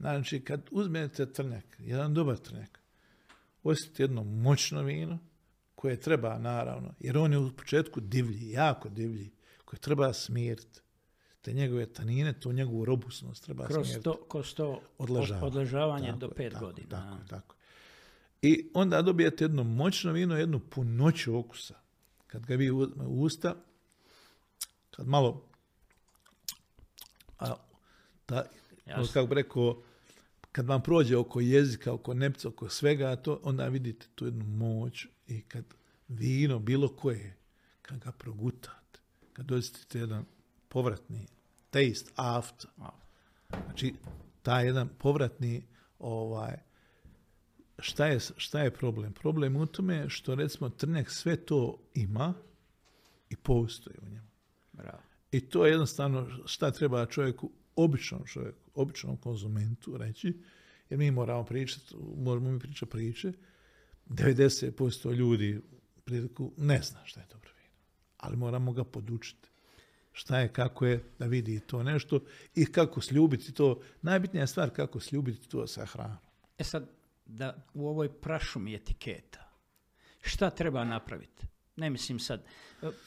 [0.00, 2.80] Znači, kad uzmete trnjak, jedan dobar trnjak,
[3.62, 5.18] osjetite jedno moćno vino,
[5.74, 9.30] koje treba, naravno, jer on je u početku divlji, jako divlji,
[9.64, 10.80] koje treba smiriti.
[11.42, 14.80] te njegove tanine, tu njegovu robustnost treba kroz to, kroz to
[15.40, 16.88] odležavanje do pet godina.
[16.88, 17.54] Tako, tako.
[18.42, 21.74] I onda dobijete jedno moćno vino, jednu punoću okusa.
[22.26, 23.56] Kad ga vi u usta,
[24.90, 25.48] kad malo
[27.38, 27.54] a,
[28.26, 28.44] ta,
[29.12, 29.82] kako bi rekao,
[30.52, 35.06] kad vam prođe oko jezika, oko nepca, oko svega, to, onda vidite tu jednu moć
[35.26, 35.64] i kad
[36.08, 37.36] vino, bilo koje,
[37.82, 39.00] kad ga progutate,
[39.32, 40.24] kad dođete jedan
[40.68, 41.26] povratni
[41.70, 42.70] taste after,
[43.64, 43.94] znači
[44.42, 45.66] taj jedan povratni
[45.98, 46.56] ovaj,
[47.78, 49.12] šta je, šta je problem?
[49.12, 52.34] Problem u tome što recimo trnjak sve to ima
[53.30, 54.28] i postoji u njemu.
[54.72, 55.02] Bravo.
[55.32, 60.42] I to je jednostavno šta treba čovjeku, običnom čovjeku, običnom konzumentu reći,
[60.90, 63.32] jer mi moramo pričati, moramo mi pričati priče,
[64.06, 65.60] 90% ljudi
[66.04, 67.74] priliku ne zna šta je dobro vino,
[68.16, 69.48] ali moramo ga podučiti.
[70.12, 72.20] Šta je, kako je, da vidi to nešto
[72.54, 73.82] i kako sljubiti to.
[74.02, 76.16] Najbitnija stvar kako sljubiti to sa hranom.
[76.58, 76.90] E sad,
[77.26, 79.50] da u ovoj prašumi etiketa,
[80.22, 81.46] šta treba napraviti?
[81.80, 82.44] Ne mislim sad,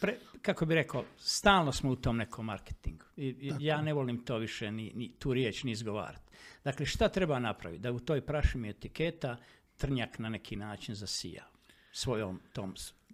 [0.01, 3.05] pre, kako bi rekao, stalno smo u tom nekom marketingu.
[3.17, 6.31] I, ja ne volim to više ni, ni tu riječ ni izgovarati.
[6.63, 7.81] Dakle, šta treba napraviti?
[7.81, 9.37] Da u toj prašumi etiketa
[9.77, 11.47] trnjak na neki način zasija
[11.91, 12.73] svojom tom,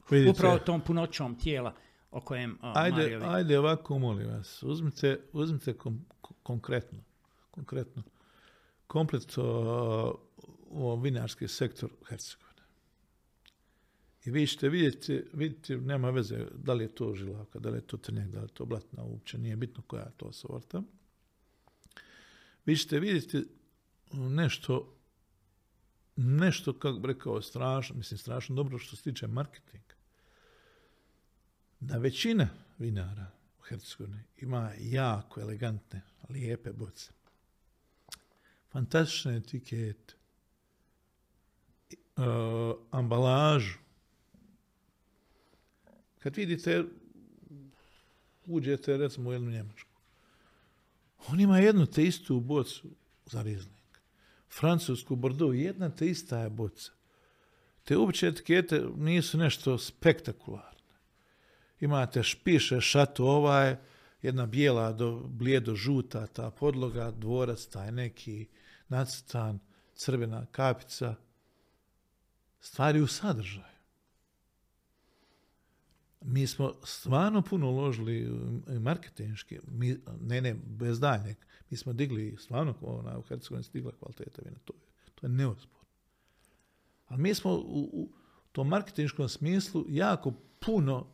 [0.10, 1.76] Vidite, upravo tom punoćom tijela
[2.12, 5.74] o kojem ajde, ajde ovako, molim vas, uzmite, uzmite
[6.44, 7.00] konkretno,
[7.52, 8.04] konkretno,
[8.88, 12.49] komplet uh, vinarski sektor Hercegovine.
[14.26, 17.88] I vi ćete vidjeti, vidjeti, nema veze da li je to žilavka, da li je
[17.88, 20.84] to trnjak, da li je to blatna, uopće nije bitno koja je to sorta.
[22.66, 23.48] Vi ćete vidjeti
[24.14, 24.96] nešto,
[26.16, 29.96] nešto, kako bi rekao, strašno, mislim strašno dobro što se tiče marketinga.
[31.80, 37.12] Da većina vinara u Hercegovini ima jako elegantne, lijepe boce.
[38.72, 40.14] Fantastične etikete,
[41.90, 42.26] uh,
[42.92, 43.78] ambalažu,
[46.20, 46.84] kad vidite,
[48.46, 49.90] uđete recimo u jednu Njemačku,
[51.28, 52.88] on ima jednu te istu bocu
[53.26, 53.76] za rizling.
[54.50, 56.92] Francusku Bordeaux, jedna te ista je boca.
[57.84, 60.80] Te uopće etikete nisu nešto spektakularne.
[61.80, 63.76] Imate špiše, šato ovaj,
[64.22, 68.48] jedna bijela do blijedo žuta ta podloga, dvorac taj neki
[68.88, 69.60] nacrtan,
[69.96, 71.16] crvena kapica.
[72.60, 73.79] Stvari u sadržaju
[76.22, 78.32] mi smo stvarno puno uložili
[78.80, 81.38] marketinški, mi, ne, ne, bez daljnjeg.
[81.70, 85.30] Mi smo digli, stvarno, ona, u Hercegovini se digla kvaliteta vina, to je, to je
[85.30, 85.88] neosporno.
[87.08, 88.10] Ali mi smo u, u
[88.52, 91.08] tom marketinškom smislu jako puno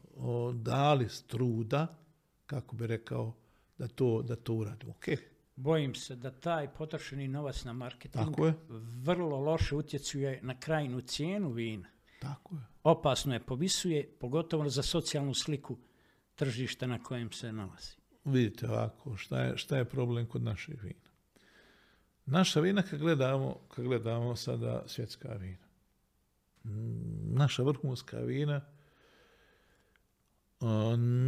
[0.53, 1.97] dali truda,
[2.45, 3.33] kako bi rekao,
[3.77, 4.93] da to, da to uradimo.
[4.93, 5.17] Okay.
[5.55, 8.35] Bojim se da taj potrošeni novac na marketing
[9.03, 11.89] vrlo loše utjecuje na krajnu cijenu vina.
[12.19, 12.61] Tako je.
[12.83, 15.77] Opasno je povisuje, pogotovo za socijalnu sliku
[16.35, 17.95] tržišta na kojem se nalazi.
[18.25, 21.09] Vidite ovako, šta je, šta je problem kod naših vina?
[22.25, 25.65] Naša vina, kad gledamo, kad gledamo sada svjetska vina,
[27.33, 28.61] naša vrhunska vina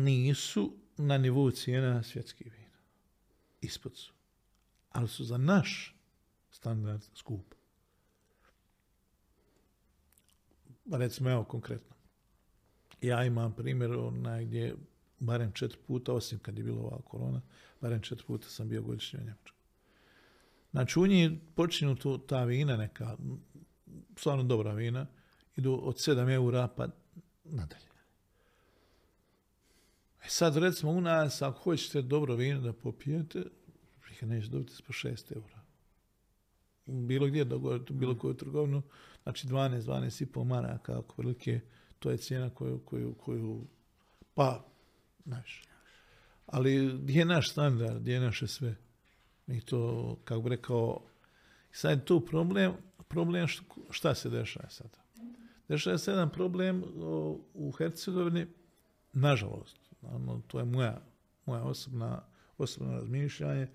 [0.03, 2.77] nisu na nivou cijena svjetskih vina.
[3.61, 4.13] Ispod su.
[4.89, 5.95] Ali su za naš
[6.49, 7.55] standard skup.
[10.91, 11.95] Recimo evo konkretno.
[13.01, 14.75] Ja imam primjer onaj gdje
[15.19, 17.41] barem četiri puta, osim kad je bilo ova korona,
[17.81, 19.57] barem četiri puta sam bio godišnji u Njemačkoj.
[20.71, 23.17] Znači u njih počinju tu, ta vina neka,
[24.15, 25.07] stvarno dobra vina,
[25.55, 26.87] idu od 7 eura pa
[27.43, 27.87] nadalje.
[30.25, 33.43] E sad recimo u nas, ako hoćete dobro vino da popijete,
[34.11, 35.61] ih neće dobiti po 6 eura.
[36.85, 37.45] Bilo gdje,
[37.89, 38.81] bilo koju trgovinu,
[39.27, 41.59] Znači 12, 12 i pol maraka, ako velike,
[41.99, 43.67] to je cijena koju, koju, koju
[44.33, 44.65] pa,
[45.25, 45.63] znaš.
[46.45, 48.75] Ali gdje je naš standard, gdje je naše sve?
[49.47, 51.01] Mi to, kako bi rekao,
[51.71, 52.73] sad je tu problem,
[53.07, 53.47] problem
[53.89, 54.97] šta se dešava sada?
[55.67, 56.83] Dešava se jedan problem
[57.53, 58.47] u Hercegovini,
[59.13, 61.01] nažalost, ono, to je moja,
[61.45, 62.21] moja osobna,
[62.57, 63.67] osobno razmišljanje,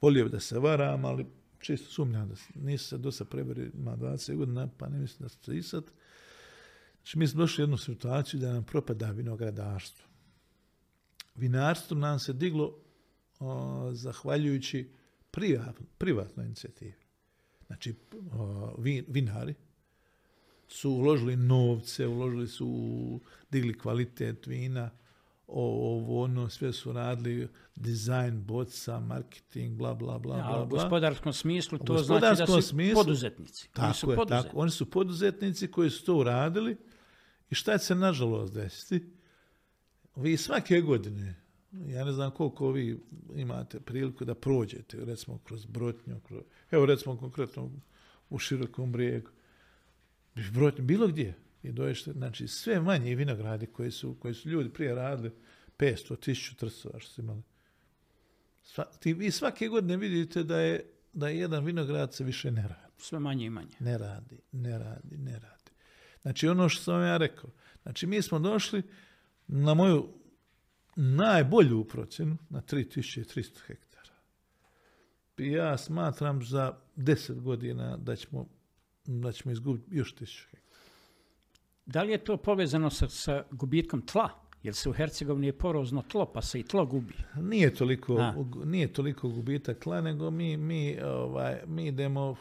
[0.00, 1.26] volio bi da se varam, ali
[1.60, 5.44] čisto sumnjam da nisu se dosta preberi, ima 20 godina, pa ne mislim da su
[5.44, 5.84] se i sad.
[6.96, 10.06] Znači, mi smo došli u jednu situaciju da nam propada vinogradarstvo.
[11.34, 12.78] Vinarstvo nam se diglo
[13.92, 14.90] zahvaljujući
[15.98, 16.94] privatnoj inicijativi.
[17.66, 17.94] Znači,
[19.08, 19.54] vinari
[20.68, 24.90] su uložili novce, uložili su, digli kvalitet vina,
[25.48, 31.32] ovo, ono, sve su radili dizajn boca, marketing, bla, bla, bla, ja, bla, U gospodarskom
[31.32, 33.68] smislu to znači da su smislu, poduzetnici.
[33.72, 34.48] Tako su je, tako.
[34.52, 36.76] Oni su poduzetnici koji su to uradili
[37.50, 39.10] i šta će se nažalost desiti?
[40.16, 41.34] Vi svake godine,
[41.72, 43.00] ja ne znam koliko vi
[43.34, 47.70] imate priliku da prođete, recimo kroz Brotnju, kroz, evo recimo konkretno
[48.30, 49.30] u Širokom brijegu,
[50.52, 54.94] Brotnju, bilo gdje, i doješte, znači sve manje vinogradi koji su, koji su ljudi prije
[54.94, 55.30] radili
[55.78, 57.42] 500, 1000 trsova što su imali.
[58.62, 62.62] Sva, ti, vi svake godine vidite da je, da je jedan vinograd se više ne
[62.62, 62.92] radi.
[62.98, 63.76] Sve manje i manje.
[63.80, 65.70] Ne radi, ne radi, ne radi.
[66.22, 67.50] Znači ono što sam ja rekao,
[67.82, 68.82] znači mi smo došli
[69.46, 70.08] na moju
[70.96, 74.14] najbolju procjenu na 3300 hektara.
[75.38, 78.48] I ja smatram za 10 godina da ćemo,
[79.04, 80.67] da ćemo izgubiti još 1000 hektara.
[81.88, 84.28] Da li je to povezano sa, sa gubitkom tla?
[84.62, 87.14] Jer se u Hercegovini je porozno tlo, pa se i tlo gubi.
[87.34, 88.34] Nije toliko,
[88.64, 92.36] nije toliko gubitak tla, nego mi, mi, ovaj, mi idemo,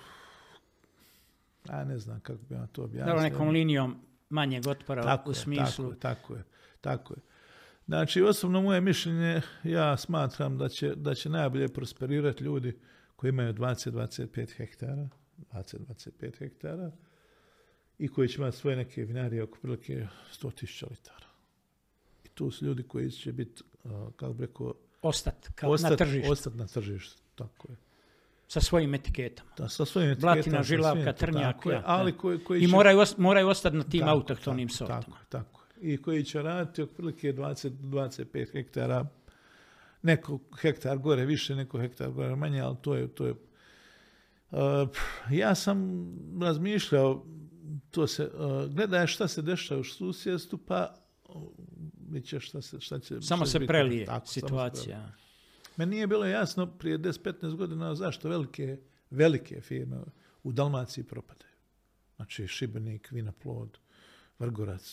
[1.69, 3.15] a ne znam kako bi vam to objasnio.
[3.15, 3.95] Da, nekom linijom
[4.29, 5.91] manjeg otpora tako u smislu.
[5.91, 6.43] Je, tako, je,
[6.81, 7.21] tako je.
[7.85, 12.79] Znači, osobno moje mišljenje, ja smatram da će, da će najbolje prosperirati ljudi
[13.15, 15.09] koji imaju 20-25 hektara,
[15.51, 16.91] 20-25 hektara,
[17.99, 20.07] i koji će imati svoje neke vinarije oko prilike
[20.41, 21.27] 100.000 litara.
[22.25, 23.63] I tu su ljudi koji će biti,
[24.15, 26.31] kako bi rekao, ostat, kao ostat, na tržištu.
[26.31, 27.75] Ostat na tržištu, tako je.
[28.47, 29.49] Sa svojim etiketama.
[29.57, 30.33] Da, sa svojim etiketama.
[30.35, 31.55] Blatina, žilavka, trnjak.
[31.85, 35.01] ali koji, koji I moraju, moraju ostati na tim tako, autohtonim sortama.
[35.01, 35.63] Tako, tako.
[35.81, 39.05] I koji će raditi prilike 20-25 hektara,
[40.01, 43.33] neko hektar gore više, neko hektar gore manje, ali to je, to je
[44.51, 44.89] uh,
[45.31, 46.07] ja sam
[46.41, 47.25] razmišljao
[47.91, 48.29] to se,
[48.89, 50.95] uh, šta se dešava u susjedstvu, pa
[52.25, 53.21] će šta, se, šta će...
[53.21, 55.11] Samo se biti, prelije tako, situacija.
[55.77, 58.77] Meni nije bilo jasno prije 10-15 godina zašto velike,
[59.09, 59.97] velike firme
[60.43, 61.51] u Dalmaciji propadaju.
[62.15, 63.77] Znači Šibenik, Vinoplod,
[64.39, 64.83] Vrgorac,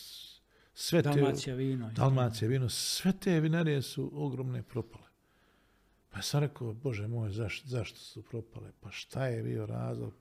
[0.73, 1.91] sve Dalmacija vino.
[1.95, 5.05] Dalmacija vino, sve te vinarije su ogromne propale.
[6.09, 8.71] Pa sam rekao, Bože moj, zašto, zašto su propale?
[8.79, 10.13] Pa šta je bio razlog?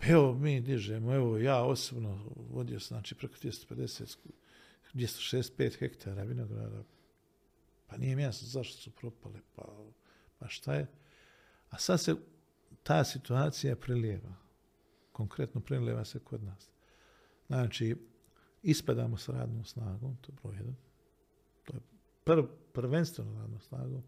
[0.00, 4.16] Evo, mi dižemo, evo, ja osobno vodio sam, znači, preko 250,
[4.94, 6.82] 265 hektara vinograda.
[7.86, 9.64] Pa nije mi jasno zašto su propale, pa,
[10.38, 10.86] pa šta je?
[11.70, 12.14] A sad se
[12.82, 14.34] ta situacija prelijeva.
[15.12, 16.70] Konkretno prelijeva se kod nas.
[17.46, 17.96] Znači,
[18.62, 20.76] ispadamo s radnom snagom, to je broj jedan.
[21.64, 21.80] To je
[22.24, 24.02] prv, prvenstveno radnom snagom.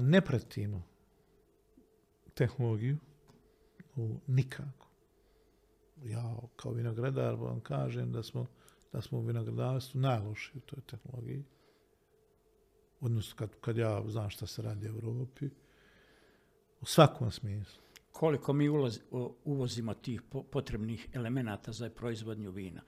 [0.00, 0.82] Ne pratimo
[2.34, 2.98] tehnologiju,
[3.96, 4.88] u nikako.
[6.04, 8.46] Ja kao vinogradar vam kažem da smo,
[8.92, 11.44] da smo u vinogradarstvu najloši u toj tehnologiji.
[13.00, 15.50] Odnosno kad, kad ja znam šta se radi u Europi,
[16.80, 17.82] u svakom smislu.
[18.12, 18.68] Koliko mi
[19.44, 22.82] uvozimo tih potrebnih elemenata za proizvodnju vina?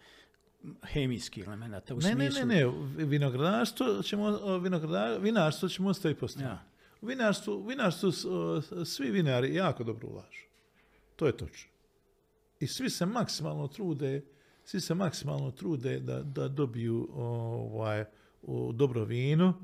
[0.83, 2.47] hemijskih elemenata u ne, smislu...
[2.47, 6.49] Ne, ne, ne, vinogradarstvo ćemo, vinogradar, vinarstvo ćemo ostaviti po strani.
[6.49, 6.65] Ja.
[7.01, 8.13] U vinarstvu, vinarstvu
[8.85, 10.48] svi vinari jako dobro ulažu.
[11.19, 11.71] To je točno.
[12.61, 14.23] I svi se maksimalno trude,
[14.65, 18.05] svi se maksimalno trude da, da dobiju ovaj,
[18.73, 19.55] dobro vino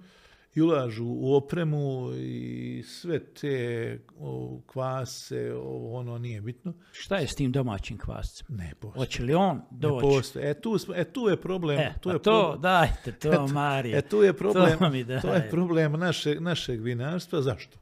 [0.54, 6.72] i ulažu u opremu i sve te o, kvase, o, ono nije bitno.
[6.92, 8.46] Šta je s tim domaćim kvascem?
[8.50, 9.06] Ne postoje.
[9.06, 10.38] Hoće li on doći?
[10.38, 10.50] Ne.
[10.50, 11.78] E tu, e, tu je problem.
[11.78, 12.60] E, tu pa je to, problem.
[12.60, 13.98] dajte to, Marija.
[13.98, 17.42] E tu je problem, to, to je problem našeg, našeg vinarstva.
[17.42, 17.78] Zašto?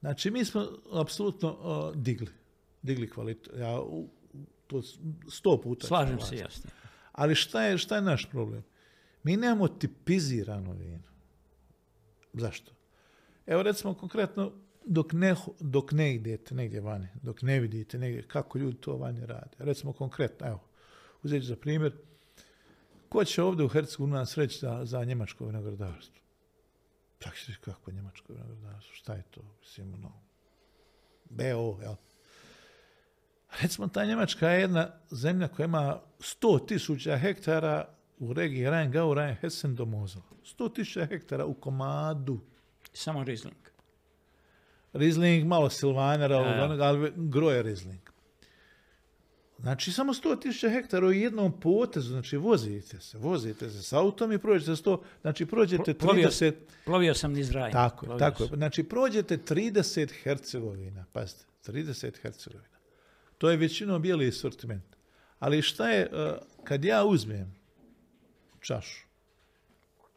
[0.00, 2.39] Znači, mi smo apsolutno digli
[2.82, 3.52] digli kvalitet.
[3.58, 3.80] Ja
[4.66, 4.82] to
[5.30, 5.86] sto puta.
[5.86, 6.70] Slažem se, jasno.
[7.12, 8.62] Ali šta je, šta je naš problem?
[9.22, 11.10] Mi nemamo tipizirano vino.
[12.32, 12.72] Zašto?
[13.46, 14.52] Evo recimo konkretno,
[14.84, 19.26] dok ne, dok ne idete negdje vani, dok ne vidite negdje kako ljudi to vani
[19.26, 19.56] rade.
[19.58, 20.60] Recimo konkretno, evo,
[21.22, 21.92] uzeti za primjer,
[23.08, 26.20] ko će ovdje u Hercegovini nas reći za, za njemačko vinogradarstvo?
[27.34, 29.40] Se kako njemačko vinogradarstvo, šta je to?
[29.60, 30.12] Mislim, no,
[31.30, 31.94] BO, jel?
[33.62, 37.88] Recimo, ta Njemačka je jedna zemlja koja ima 100.000 hektara
[38.18, 40.24] u regiji Rhein-Gau, Rhein-Hessen do Mosela.
[40.58, 42.40] 100.000 hektara u komadu.
[42.92, 43.56] Samo Riesling.
[44.92, 46.36] Riesling, malo Silvanera,
[46.80, 48.00] ali groje Riesling.
[49.58, 54.38] Znači, samo 100.000 hektara u jednom potezu, znači vozite se, vozite se s autom i
[54.38, 55.98] prođete 100, znači prođete 30...
[55.98, 56.52] Plovio,
[56.84, 57.72] plovio sam niz Rajna.
[57.72, 62.69] Tako, tako Znači, prođete 30 Hercegovina, pazite, 30 Hercegovina.
[63.40, 64.96] To je većinom bijeli sortiment.
[65.38, 67.54] Ali šta je, uh, kad ja uzmem
[68.60, 69.06] čašu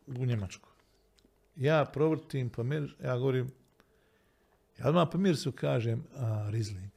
[0.07, 0.69] u Njemačku.
[1.55, 3.51] Ja provrtim, pomir, ja govorim,
[4.79, 6.91] ja odmah po kažem a, Rizling.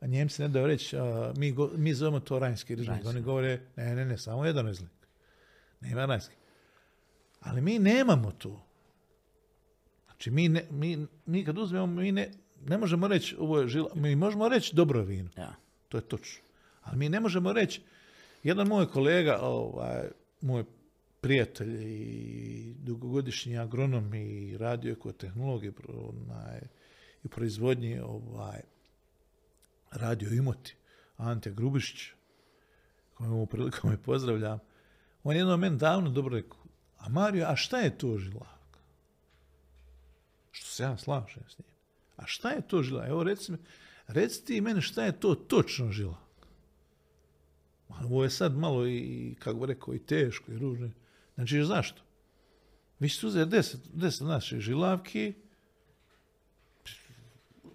[0.00, 0.96] A Njemci ne daju reći,
[1.36, 3.06] mi, mi zovemo to rajnski Rizling.
[3.06, 4.90] Oni govore, ne, ne, ne, samo jedan Rizling.
[5.80, 6.34] Nema rajnski.
[7.40, 8.66] Ali mi nemamo to.
[10.06, 12.30] Znači, mi, ne, mi, mi kad uzmemo, mi ne,
[12.66, 15.30] ne možemo reći, ovo je žila, mi možemo reći dobro vino.
[15.36, 15.54] Ja.
[15.88, 16.42] To je točno.
[16.82, 17.82] Ali mi ne možemo reći,
[18.42, 20.08] jedan moj kolega, ovaj,
[20.40, 20.64] moj
[21.20, 26.60] prijatelj i dugogodišnji agronom i radio tehnologije onaj,
[27.24, 28.60] i proizvodnji ovaj,
[29.90, 30.74] radio Imoti,
[31.16, 32.12] Ante Grubišić,
[33.14, 34.58] kojemu prilikom me pozdravljam,
[35.24, 36.58] on je jednom meni davno dobro rekao,
[36.98, 38.80] a Mario, a šta je to žilavka?
[40.50, 41.69] Što se ja slažem s njim.
[42.20, 43.10] A šta je to žilavka?
[43.10, 43.52] Evo reci,
[44.06, 46.46] reci ti meni šta je to točno žilavka.
[47.88, 50.90] Ovo je sad malo i, kako bi rekao, i teško i ružno.
[51.34, 52.02] Znači, zašto?
[52.98, 55.34] Vi ćete uzeti deset, deset naših žilavki,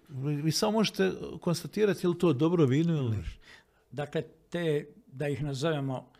[0.08, 3.22] vi samo možete konstatirati je li to dobro vino ili ne.
[3.90, 6.12] Dakle, te, da ih nazovemo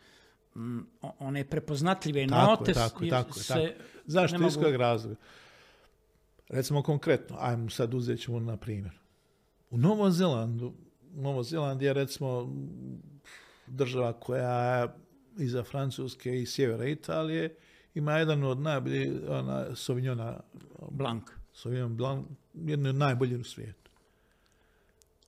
[0.55, 3.75] mm, one prepoznatljive tako note tako, tako, se
[4.07, 4.47] Zašto?
[4.47, 5.17] Iz kojeg razloga?
[6.49, 8.99] Recimo konkretno, ajmo sad uzet ćemo na primjer.
[9.71, 10.73] U Novom Zelandu,
[11.15, 12.53] Novo Zeland je recimo
[13.67, 14.95] država koja
[15.39, 17.57] iza Francuske i sjevera Italije
[17.95, 20.41] ima jedan od najboljih ona, Sauvignona
[20.91, 21.25] Blanc.
[21.53, 23.91] Sauvignon Blanc, jedan od najboljih u svijetu.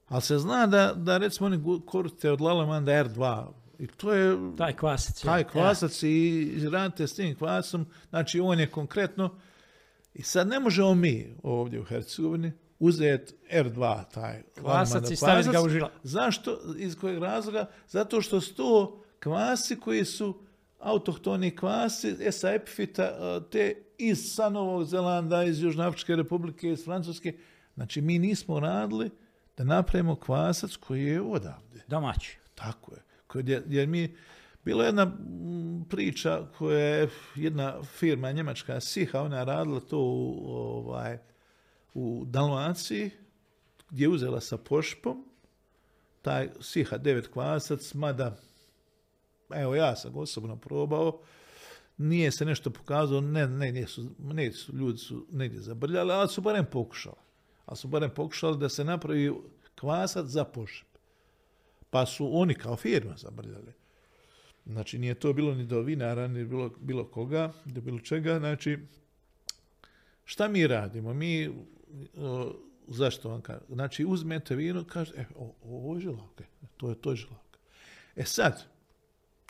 [0.08, 3.46] Ali se zna da, da recimo oni koriste od Lalamanda R2
[3.78, 4.36] i to je...
[4.56, 5.22] Taj kvasac.
[5.22, 7.86] Taj kvasac i radite s tim kvasom.
[8.10, 9.38] Znači on je konkretno...
[10.14, 15.62] I sad ne možemo mi ovdje u Hercegovini uzeti R2, taj kvasac i staviti ga
[15.62, 15.90] u žila.
[16.02, 16.58] Zašto?
[16.78, 17.66] Iz kojeg razloga?
[17.88, 20.40] Zato što su to kvasi koji su
[20.78, 26.84] autohtoni kvasi e, sa epifita e, te iz sa Novog Zelanda, iz Južnoafričke republike, iz
[26.84, 27.36] Francuske.
[27.74, 29.10] Znači mi nismo radili
[29.56, 31.82] da napravimo kvasac koji je odavde.
[31.88, 32.38] Domaći.
[32.54, 33.62] Tako je.
[33.68, 34.16] Jer mi,
[34.68, 35.12] bila jedna
[35.88, 41.18] priča koja je jedna firma njemačka Siha, ona je radila to u, ovaj,
[41.94, 43.10] u Dalmaciji,
[43.90, 45.24] gdje je uzela sa pošpom,
[46.22, 48.36] taj Siha devet kvasac, mada,
[49.50, 51.20] evo ja sam osobno probao,
[51.96, 56.40] nije se nešto pokazalo, ne, ne, su, ne su, ljudi su negdje zabrljali, ali su
[56.40, 57.16] barem pokušali.
[57.66, 59.32] Ali su barem pokušali da se napravi
[59.74, 60.86] kvasac za pošp.
[61.90, 63.77] Pa su oni kao firma zabrljali.
[64.68, 68.38] Znači, nije to bilo ni do vinara, ni bilo, bilo koga, do bilo čega.
[68.38, 68.78] Znači,
[70.24, 71.14] šta mi radimo?
[71.14, 71.50] Mi,
[72.88, 73.66] zašto vam kažem?
[73.68, 75.24] Znači, uzmete vino, kaže, e,
[75.64, 76.44] ovo je žilavka.
[76.76, 77.58] To je to žilavka.
[78.16, 78.64] E sad,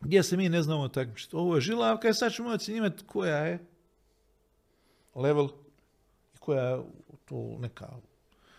[0.00, 1.36] gdje se mi ne znamo takmičiti?
[1.36, 3.58] Ovo je žilavka, e, sad ćemo ocjenjivati koja je
[5.14, 5.48] level
[6.34, 6.82] i koja je
[7.24, 7.88] tu neka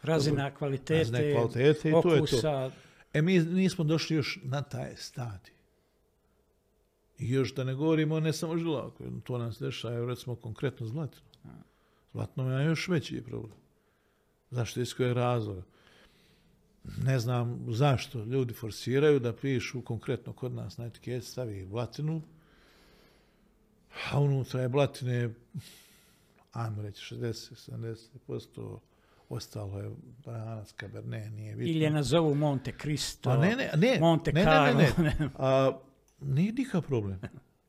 [0.03, 2.72] razina kvalitete, kvalitete i to je to.
[3.14, 5.59] E mi nismo došli još na taj stadij.
[7.20, 11.22] I još da ne govorimo ne samo žilavku, to nam se dešava, recimo konkretno zlatno.
[12.13, 13.57] Zlatno je još veći problem.
[14.51, 15.61] Zašto iz kojeg razloga?
[17.03, 22.22] Ne znam zašto ljudi forsiraju da pišu konkretno kod nas na etiket stavi blatinu,
[24.11, 25.30] a unutra je blatine,
[26.51, 28.78] ajmo reći, 60-70%,
[29.30, 29.91] ostalo je
[30.26, 31.72] Branac, Cabernet, nije bitno.
[31.72, 34.82] Ili je nazovu Monte Cristo, a ne, ne, ne, Monte ne, Carlo.
[34.82, 35.30] Ne, ne, ne.
[35.38, 35.80] A,
[36.22, 37.20] nije nikakav problem.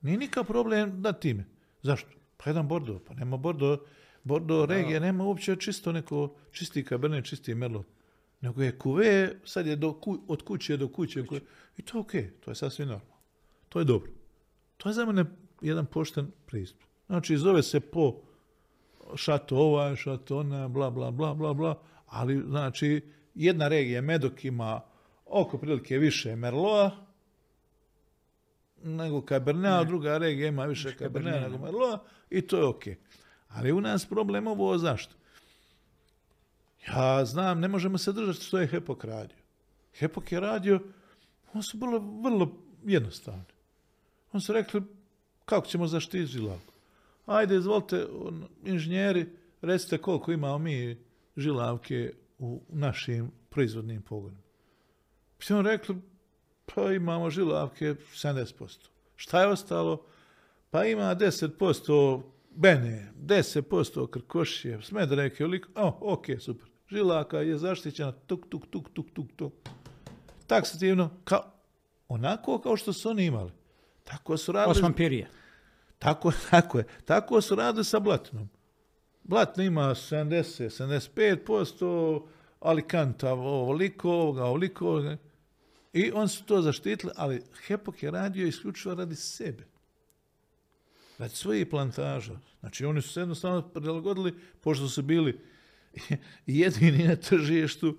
[0.03, 1.45] Nije nikakav problem da time.
[1.83, 2.09] Zašto?
[2.37, 3.83] Pa jedan Bordeaux, pa nema Bordeaux,
[4.25, 7.87] Bordeaux regije, nema uopće čisto neko, čisti Cabernet, čisti Merlot.
[8.41, 11.25] Nego je kuve, sad je do, od kuće do kuće.
[11.77, 13.15] I to je ok, to je sasvim normalno.
[13.69, 14.11] To je dobro.
[14.77, 15.25] To je za mene
[15.61, 16.83] jedan pošten pristup.
[17.07, 18.21] Znači, zove se po
[19.17, 23.03] šato ova, šato ona, bla, bla, bla, bla, bla, ali znači
[23.35, 24.81] jedna regija Medok ima
[25.27, 27.07] oko prilike više Merloa
[28.83, 32.83] nego Cabernet, a druga regija ima više Cabernet nego Merloa i to je ok.
[33.49, 35.15] Ali u nas problem ovo zašto?
[36.89, 39.37] Ja znam, ne možemo se držati što je Hepok radio.
[39.99, 40.81] Hepok je radio,
[41.55, 42.53] on su bilo vrlo
[42.85, 43.45] jednostavni.
[44.33, 44.83] On su rekli,
[45.45, 46.73] kako ćemo zaštiti žilavku?
[47.27, 48.07] Ajde, izvolite,
[48.65, 49.27] inženjeri,
[49.63, 50.99] recite koliko imamo mi
[51.37, 54.43] žilavke u našim proizvodnim pogonima.
[55.39, 55.97] Svi on rekli,
[56.75, 58.89] pa imamo žilavke 70%.
[59.17, 60.05] Šta je ostalo?
[60.71, 65.45] Pa ima 10% Bene, 10% Krkošije, Smedreke,
[65.75, 66.69] o, ok, super.
[66.89, 69.53] Žilaka je zaštićena, tuk, tuk, tuk, tuk, tuk, tuk.
[70.47, 71.43] Taksativno, kao,
[72.09, 73.51] onako kao što su oni imali.
[74.05, 74.71] Tako su radili.
[74.71, 75.29] Osmampirije.
[75.99, 76.85] Tako, tako je.
[77.05, 78.49] Tako su radili sa Blatinom.
[79.23, 82.23] Blatin ima 70, 75%,
[82.61, 85.03] Alicanta ovoliko, ovoga, ovoliko.
[85.93, 89.65] I on su to zaštitili, ali Hepok je radio isključivo radi sebe.
[91.19, 92.39] Radi svojih plantaža.
[92.61, 95.41] Znači oni su se jednostavno prilagodili, pošto su bili
[96.47, 97.97] jedini na tržištu,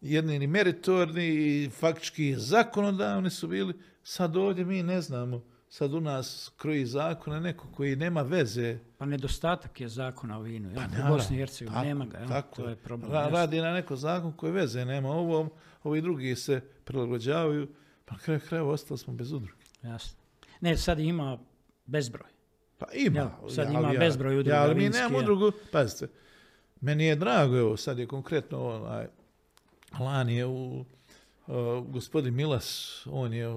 [0.00, 3.74] jedini meritorni i faktički zakonodavni su bili.
[4.02, 8.78] Sad ovdje mi ne znamo sad u nas kroji zakona neko koji nema veze.
[8.98, 10.70] Pa nedostatak je zakona o vinu.
[10.74, 12.26] Pa, u Bosni i Hercegovini nema ga.
[12.28, 13.12] Tako, to je problem.
[13.12, 15.50] radi na neko zakon koji veze nema ovom,
[15.82, 17.68] ovi drugi se prilagođavaju.
[18.04, 19.62] Pa kraj krajeva ostali smo bez udruge.
[19.82, 20.18] Jasno.
[20.60, 21.38] Ne, sad ima
[21.86, 22.30] bezbroj.
[22.78, 23.30] Pa ima.
[23.54, 24.56] sad ima bezbroj udruga.
[24.56, 25.52] Ja, ali mi nemamo udrugu.
[25.72, 26.08] Pazite,
[26.80, 29.06] meni je drago, evo sad je konkretno onaj,
[30.00, 30.84] lani je u
[31.88, 33.48] gospodin Milas, on je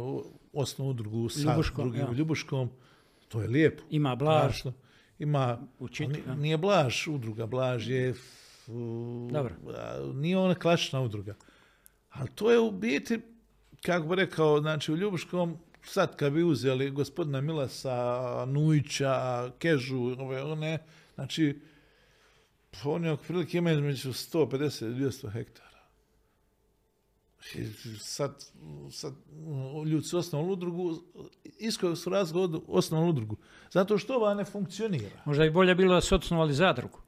[0.53, 2.69] osnovu udrugu sa Ljubuškom, drugim Ljubuškom.
[3.27, 3.83] To je lijepo.
[3.89, 4.61] Ima Blaž.
[5.19, 5.67] Ima,
[6.37, 8.13] nije Blaž udruga, Blaž je...
[9.31, 9.55] Dobro.
[10.13, 11.35] Nije ona klasična udruga.
[12.09, 13.19] Ali to je u biti,
[13.81, 20.43] kako bi rekao, znači u Ljubuškom, sad kad bi uzeli gospodina Milasa, Nujića, Kežu, ove,
[20.43, 20.77] one,
[21.15, 21.59] znači,
[22.83, 25.68] oni otprilike imaju između 150 i 200 hektara.
[27.99, 28.45] Sad,
[28.91, 29.13] sad
[29.85, 31.01] ljudi su osnovali udrugu,
[31.59, 33.35] iskojeg su razgovor osnovali udrugu.
[33.71, 35.21] Zato što ova ne funkcionira.
[35.25, 36.99] Možda bi bolje bilo da su osnovali zadrugu,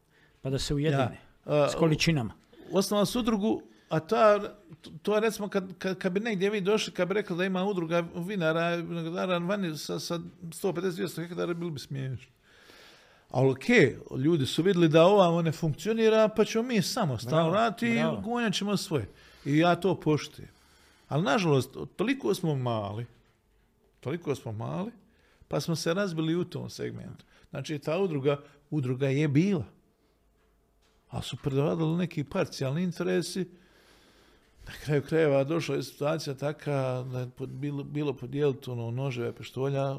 [0.42, 2.34] pa da se ujedine s količinama.
[2.72, 4.56] Osnovali su udrugu, a ta,
[5.02, 7.66] to je recimo kad, kad, kad, bi negdje vi došli, kad bi rekli da ima
[7.66, 12.32] udruga vinara, vinogradara vani sa, sa 150-200 hektara, bilo bi smiješno.
[13.30, 13.70] Ali ok,
[14.18, 17.18] ljudi su vidjeli da ova ne funkcionira, pa ćemo mi samo
[17.54, 19.08] raditi i gonjat ćemo svoje.
[19.46, 20.50] I ja to poštujem.
[21.08, 23.06] Ali nažalost, toliko smo mali,
[24.00, 24.92] toliko smo mali,
[25.48, 27.26] pa smo se razbili u tom segmentu.
[27.50, 28.40] Znači, ta udruga,
[28.70, 29.66] udruga je bila.
[31.10, 33.50] Ali su predavali neki parcijalni interesi.
[34.68, 39.96] Na kraju krajeva došla je situacija taka da je bilo, bilo podijeliti ono noževe, peštolja.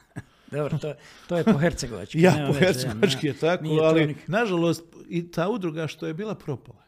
[0.50, 0.94] Dobro, to,
[1.28, 2.22] to je po hercegovački.
[2.22, 6.85] ja, po hercegovački je tako, ali nažalost i ta udruga što je bila propala.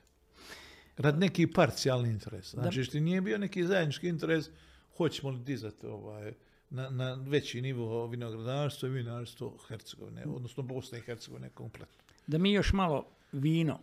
[0.99, 2.51] Rad neki parcijalni interes.
[2.51, 4.51] Znači, što nije bio neki zajednički interes,
[4.97, 6.33] hoćemo li dizati ovaj,
[6.71, 12.05] na, na veći nivo vinogradarstvo i vinarstvo Hercegovine, odnosno Bosne i Hercegovine kompletno.
[12.27, 13.81] Da mi još malo vino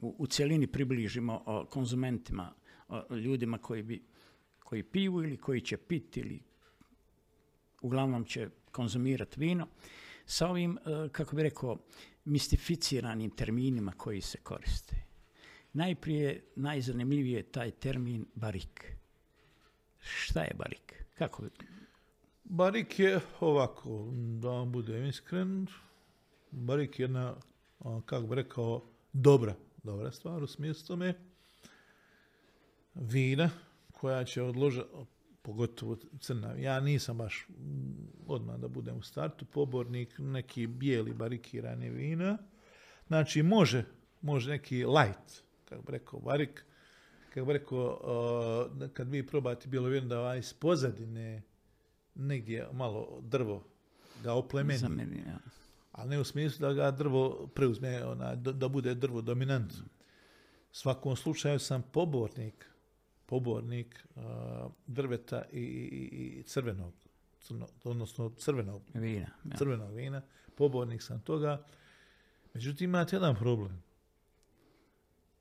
[0.00, 2.52] u, u cjelini približimo o, konzumentima,
[2.88, 4.02] o, ljudima koji, bi,
[4.58, 6.42] koji piju ili koji će piti ili
[7.80, 9.68] uglavnom će konzumirati vino,
[10.26, 11.78] sa ovim, e, kako bi rekao,
[12.24, 15.03] mistificiranim terminima koji se koriste.
[15.74, 18.96] Najprije, najzanimljivije je taj termin barik.
[20.00, 21.04] Šta je barik?
[21.18, 21.42] Kako
[22.44, 25.66] Barik je ovako, da vam budem iskren,
[26.50, 27.34] barik je jedna,
[28.06, 31.14] kako bi rekao, dobra, dobra stvar u smislu tome.
[32.94, 33.50] Vina
[33.92, 34.88] koja će odložiti,
[35.42, 36.54] pogotovo crna.
[36.54, 37.46] Ja nisam baš
[38.26, 42.38] odmah da budem u startu pobornik neki bijeli barikirani vina.
[43.06, 43.84] Znači može,
[44.20, 46.64] može neki light kako bi rekao, varik,
[47.34, 51.42] kako bi rekao, kad vi probate bilo vino da ovaj iz pozadine
[52.14, 53.64] negdje malo drvo
[54.22, 55.22] ga oplemeni.
[55.26, 55.38] ja.
[55.92, 59.84] Ali ne u smislu da ga drvo preuzme, ona, da, bude drvo dominantno.
[60.72, 62.66] U svakom slučaju sam pobornik,
[63.26, 64.06] pobornik
[64.86, 66.94] drveta i, i, crvenog,
[67.84, 69.28] odnosno crvenog vina.
[69.58, 70.22] Crvenog vina,
[70.54, 71.64] pobornik sam toga.
[72.54, 73.82] Međutim, imate jedan problem.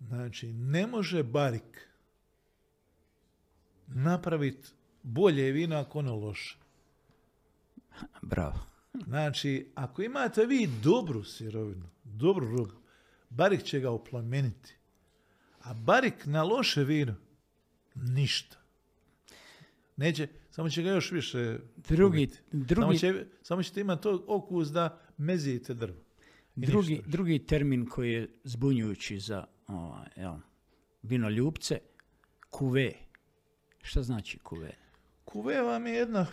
[0.07, 1.87] Znači, ne može barik
[3.87, 4.69] napraviti
[5.03, 6.57] bolje vino ako ono loše.
[8.21, 8.59] Bravo.
[9.03, 12.71] Znači, ako imate vi dobru sirovinu, dobru robu,
[13.29, 14.75] barik će ga oplemeniti.
[15.61, 17.15] A barik na loše vino,
[17.95, 18.57] ništa.
[19.95, 22.81] Neće, samo će ga još više drugi, drugi...
[22.81, 25.97] Samo, će, samo ćete imati to okus da mezijete drvo.
[26.55, 30.35] Drugi, drugi termin koji je zbunjujući za ovaj, jel,
[31.03, 31.79] vinoljubce,
[32.49, 32.93] kuve.
[33.81, 34.71] Šta znači kuve?
[35.25, 36.25] Kuve vam je jedna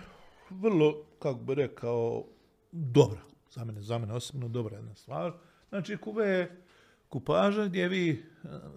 [0.50, 2.24] vrlo, kako bi rekao,
[2.72, 3.20] dobra.
[3.50, 5.32] Za mene, za mene osobno dobra jedna stvar.
[5.68, 6.62] Znači, kuve je
[7.08, 8.24] kupaža gdje vi,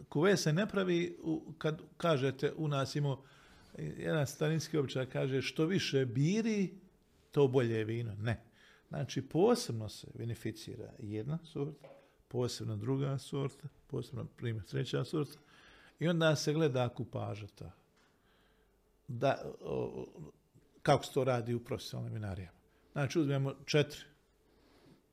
[0.10, 1.18] kuve se ne pravi
[1.58, 3.24] kad kažete u nas imamo
[3.78, 6.74] jedan starinski običaj kaže što više biri,
[7.32, 8.16] to bolje je vino.
[8.16, 8.44] Ne.
[8.90, 11.88] Znači, posebno se vinificira jedna sorta,
[12.34, 15.40] posebno druga sorta, posebno primjer treća sorta,
[16.00, 17.72] i onda se gleda kupaža ta.
[19.08, 19.54] Da,
[20.82, 22.58] kako se to radi u profesionalnim vinarijama.
[22.94, 24.02] Znači, uzmemo četiri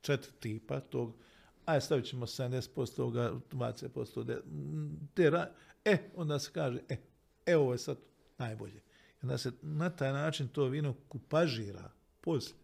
[0.00, 1.14] četiri tipa tog,
[1.64, 4.42] aj stavit ćemo 70% toga, 20%
[5.14, 5.30] te,
[5.84, 6.96] e, onda se kaže, e,
[7.46, 7.98] evo je sad
[8.38, 8.76] najbolje.
[8.76, 11.90] I onda se na taj način to vino kupažira
[12.20, 12.59] poslije.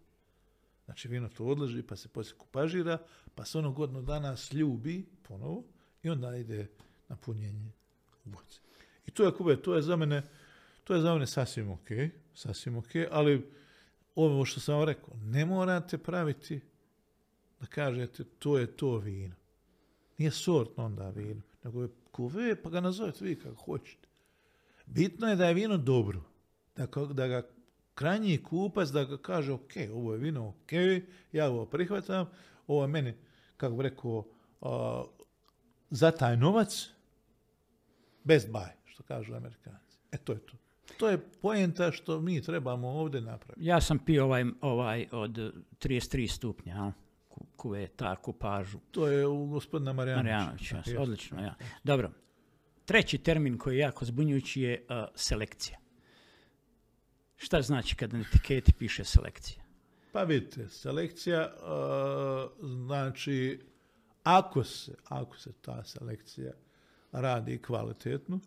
[0.87, 2.99] Znači vino to odloži, pa se poslije kupažira,
[3.35, 5.65] pa se ono godinu dana sljubi ponovo
[6.03, 6.69] i onda ide
[7.09, 7.73] na punjenje
[8.25, 8.61] u boci.
[9.07, 10.23] I to je kube, to je za mene,
[10.85, 11.89] to je za mene sasvim ok,
[12.35, 13.51] sasvim ok, ali
[14.15, 16.61] ovo što sam vam rekao, ne morate praviti
[17.61, 19.35] da kažete to je to vino.
[20.19, 24.09] Nije sortno onda vino, nego je kuve, pa ga nazovete vi kako hoćete.
[24.87, 26.23] Bitno je da je vino dobro,
[26.77, 27.49] da, da ga
[27.97, 30.73] krajnji kupac da ga kaže ok, ovo je vino ok,
[31.33, 32.27] ja ovo prihvatam,
[32.67, 33.15] ovo je meni,
[33.57, 34.25] kako bi rekao,
[35.91, 36.91] za taj novac,
[38.25, 39.99] best buy, što kažu amerikanci.
[40.13, 40.57] E to je to.
[40.99, 43.67] To je poenta što mi trebamo ovdje napraviti.
[43.67, 45.31] Ja sam pio ovaj, ovaj od
[45.79, 46.93] 33 stupnja,
[47.97, 48.79] ta kupažu.
[48.91, 49.93] To je u gospodina.
[49.93, 51.55] Marijanovića, odlično, ja.
[51.85, 52.11] Dobro.
[52.85, 55.79] Treći termin koji je jako zbunjujući je selekcija.
[57.37, 59.63] Šta znači kad na etiketi piše selekcija?
[60.13, 61.53] Pa vidite, selekcija
[62.61, 63.61] znači
[64.23, 66.53] ako se, ako se ta selekcija
[67.13, 68.41] radi kvalitetno,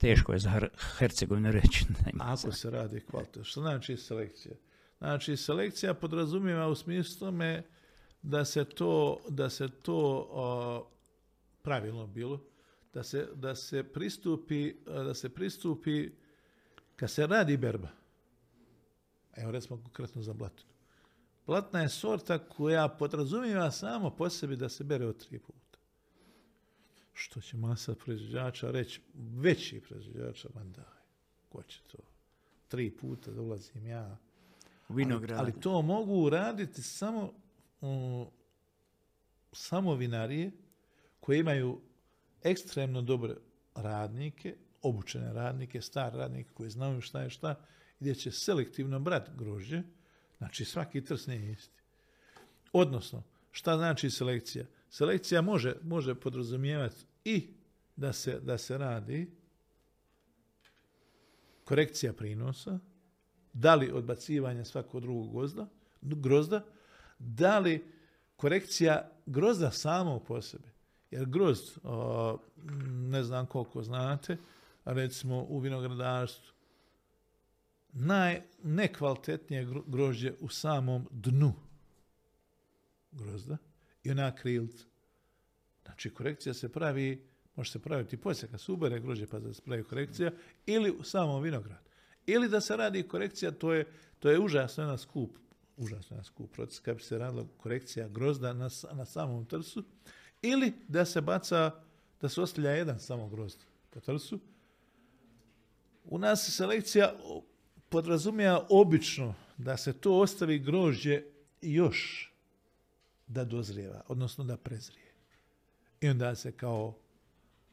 [0.00, 0.60] Teško je za
[0.98, 1.84] Hercegovinu reći.
[2.20, 3.44] Ako se radi kvalitetno.
[3.44, 4.54] Što znači selekcija?
[4.98, 7.62] Znači, selekcija podrazumijeva u smislu tome
[8.22, 10.90] da se to, da se to
[11.62, 12.40] pravilno bilo,
[12.94, 16.10] da se, da se pristupi, da se pristupi,
[16.96, 17.88] kad se radi berba,
[19.36, 20.70] evo recimo konkretno za blatinu.
[21.46, 25.78] Blatna je sorta koja podrazumijeva samo po sebi da se bere od tri puta.
[27.12, 30.84] Što će masa proizvođača reći, veći proizvođača, man daj,
[31.48, 31.98] ko će to?
[32.68, 34.16] Tri puta dolazim ja.
[34.88, 37.32] Ali, ali, to mogu raditi samo,
[39.52, 40.50] samo vinarije
[41.20, 41.80] koje imaju
[42.42, 43.36] ekstremno dobre
[43.74, 47.54] radnike, obučene radnike, star radnike koji znaju šta je šta,
[48.00, 49.82] gdje će selektivno brat grožđe,
[50.38, 51.80] znači svaki trs nije isti.
[52.72, 54.64] Odnosno, šta znači selekcija?
[54.90, 57.54] Selekcija može, može podrazumijevati i
[57.96, 59.30] da se, da se radi
[61.64, 62.78] korekcija prinosa,
[63.52, 65.68] da li odbacivanje svakog drugog gozda,
[66.00, 66.64] grozda,
[67.18, 67.84] da li
[68.36, 70.68] korekcija grozda samo po sebi.
[71.10, 71.78] Jer grozd,
[72.90, 74.36] ne znam koliko znate,
[74.84, 76.52] recimo u vinogradarstvu,
[77.92, 81.52] najnekvalitetnije grožđe u samom dnu
[83.12, 83.56] grozda
[84.04, 84.84] i ona krilca.
[85.84, 87.26] Znači, korekcija se pravi,
[87.56, 90.30] može se praviti poslije kad se ubere grožđe pa da se pravi korekcija,
[90.66, 91.90] ili u samom vinogradu.
[92.26, 93.86] Ili da se radi korekcija, to je,
[94.18, 95.36] to je užasno jedan skup,
[95.76, 99.84] užasno jedan skup proces, kad bi se radila korekcija grozda na, na samom trsu,
[100.42, 101.70] ili da se baca,
[102.20, 103.58] da se ostavlja jedan samo grozd
[103.90, 104.40] po trsu.
[106.04, 107.14] U nas se selekcija
[107.90, 111.22] podrazumijeva obično da se to ostavi grožđe
[111.62, 112.32] još
[113.26, 115.12] da dozrijeva, odnosno da prezrije.
[116.00, 116.98] I onda se kao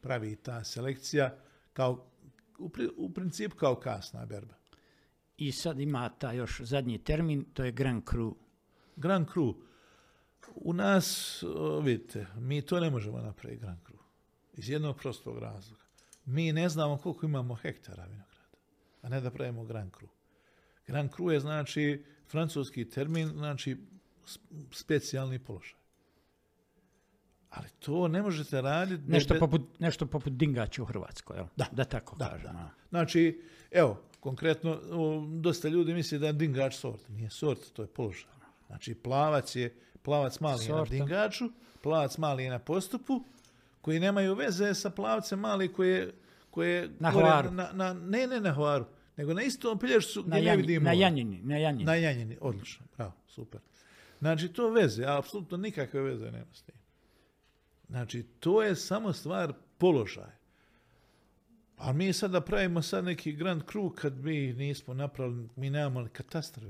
[0.00, 1.36] pravi ta selekcija
[1.72, 2.06] kao
[2.96, 4.54] u, principu kao kasna berba.
[5.36, 8.36] I sad ima ta još zadnji termin, to je Grand Cru.
[8.96, 9.54] Grand Cru.
[10.54, 11.42] U nas,
[11.82, 13.98] vidite, mi to ne možemo napraviti Grand Cru.
[14.52, 15.82] Iz jednog prostog razloga.
[16.24, 18.27] Mi ne znamo koliko imamo hektara vinograda
[19.02, 20.08] a ne da pravimo Grand Cru.
[20.86, 23.76] Grand Cru je znači francuski termin, znači
[24.70, 25.78] specijalni položaj.
[27.50, 29.02] Ali to ne možete raditi...
[29.06, 31.46] Nešto, poput, nešto poput dingaća u Hrvatskoj, jel?
[31.56, 32.50] Da, da tako da, kažem.
[32.88, 34.80] Znači, evo, konkretno,
[35.40, 37.08] dosta ljudi misli da je dingač sort.
[37.08, 38.30] Nije sort, to je položaj.
[38.66, 41.50] Znači, plavac je, plavac mali je na dingaču,
[41.82, 43.24] plavac mali je na postupu,
[43.80, 46.14] koji nemaju veze sa plavcem mali koji je
[46.58, 46.90] koje...
[46.98, 47.50] Na hvaru.
[47.50, 48.84] Na, na, ne, ne na hvaru,
[49.16, 50.84] nego na istom pelješcu gdje ne vidimo...
[50.84, 51.84] Na janjini, na janjini.
[51.84, 53.60] Na janjini, odlično, bravo, super.
[54.18, 56.74] Znači, to veze, apsolutno nikakve veze nema s tim.
[57.88, 60.36] Znači, to je samo stvar položaja.
[61.76, 66.64] A mi sada pravimo sad neki grand krug kad mi nismo napravili, mi nemamo katastar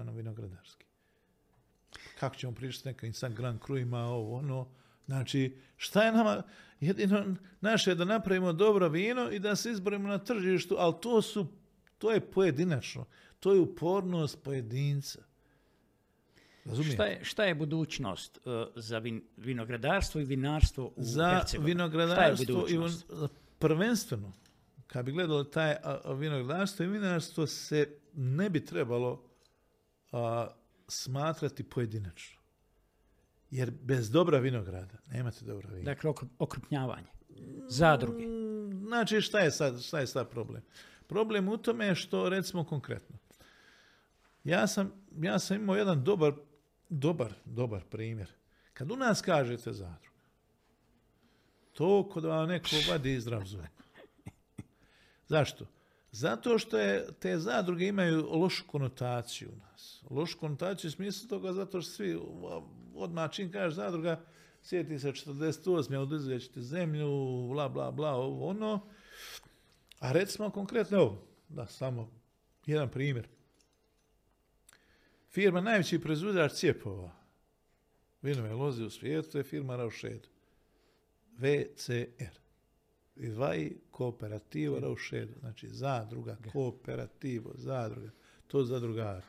[0.00, 0.84] ono, vinogradarski.
[2.20, 4.68] Kako ćemo pričati neka sad grand kru ima ovo, ono,
[5.10, 6.42] Znači, šta je nama,
[6.80, 11.22] jedino naše je da napravimo dobro vino i da se izborimo na tržištu, ali to
[11.22, 11.46] su,
[11.98, 13.04] to je pojedinačno,
[13.40, 15.22] to je upornost pojedinca.
[16.92, 19.02] Šta je, šta je budućnost uh, za
[19.36, 22.78] vinogradarstvo i vinarstvo u Za vinogradarstvo i
[23.58, 24.32] prvenstveno,
[24.86, 25.76] kad bi gledali taj
[26.14, 29.24] vinogradarstvo i vinarstvo se ne bi trebalo
[30.88, 32.39] smatrati pojedinačno
[33.50, 35.84] Jer bez dobra vinograda nemate dobra vina.
[35.84, 37.08] Dakle, okrupnjavanje.
[37.68, 38.26] Zadruge.
[38.26, 40.62] Mm, znači, šta je sad, šta je sad problem?
[41.06, 43.16] Problem u tome je što, recimo konkretno,
[44.44, 46.32] ja sam, ja sam imao jedan dobar,
[46.88, 48.30] dobar, dobar primjer.
[48.72, 50.20] Kad u nas kažete zadruga,
[51.72, 53.60] to kod vam neko vadi zdrav zub.
[55.28, 55.66] Zašto?
[56.12, 60.02] Zato što je, te zadruge imaju lošu konotaciju u nas.
[60.10, 62.18] Lošu konotaciju u smislu toga zato što svi
[62.94, 64.24] odmah čim kažeš zadruga,
[64.62, 65.96] sjeti se 48.
[65.96, 67.08] oduzet ćete zemlju,
[67.52, 68.80] bla, bla, bla, ovo, ono.
[69.98, 72.10] A recimo konkretno, evo, da, samo
[72.66, 73.28] jedan primjer.
[75.28, 77.20] Firma najveći proizvođač cijepova
[78.22, 80.26] vinove loze u svijetu je firma Raušed.
[81.38, 82.38] VCR.
[83.36, 85.32] Vai kooperativo Raušedo.
[85.40, 88.10] Znači zadruga, kooperativo, zadruga.
[88.46, 89.22] To zadrugar.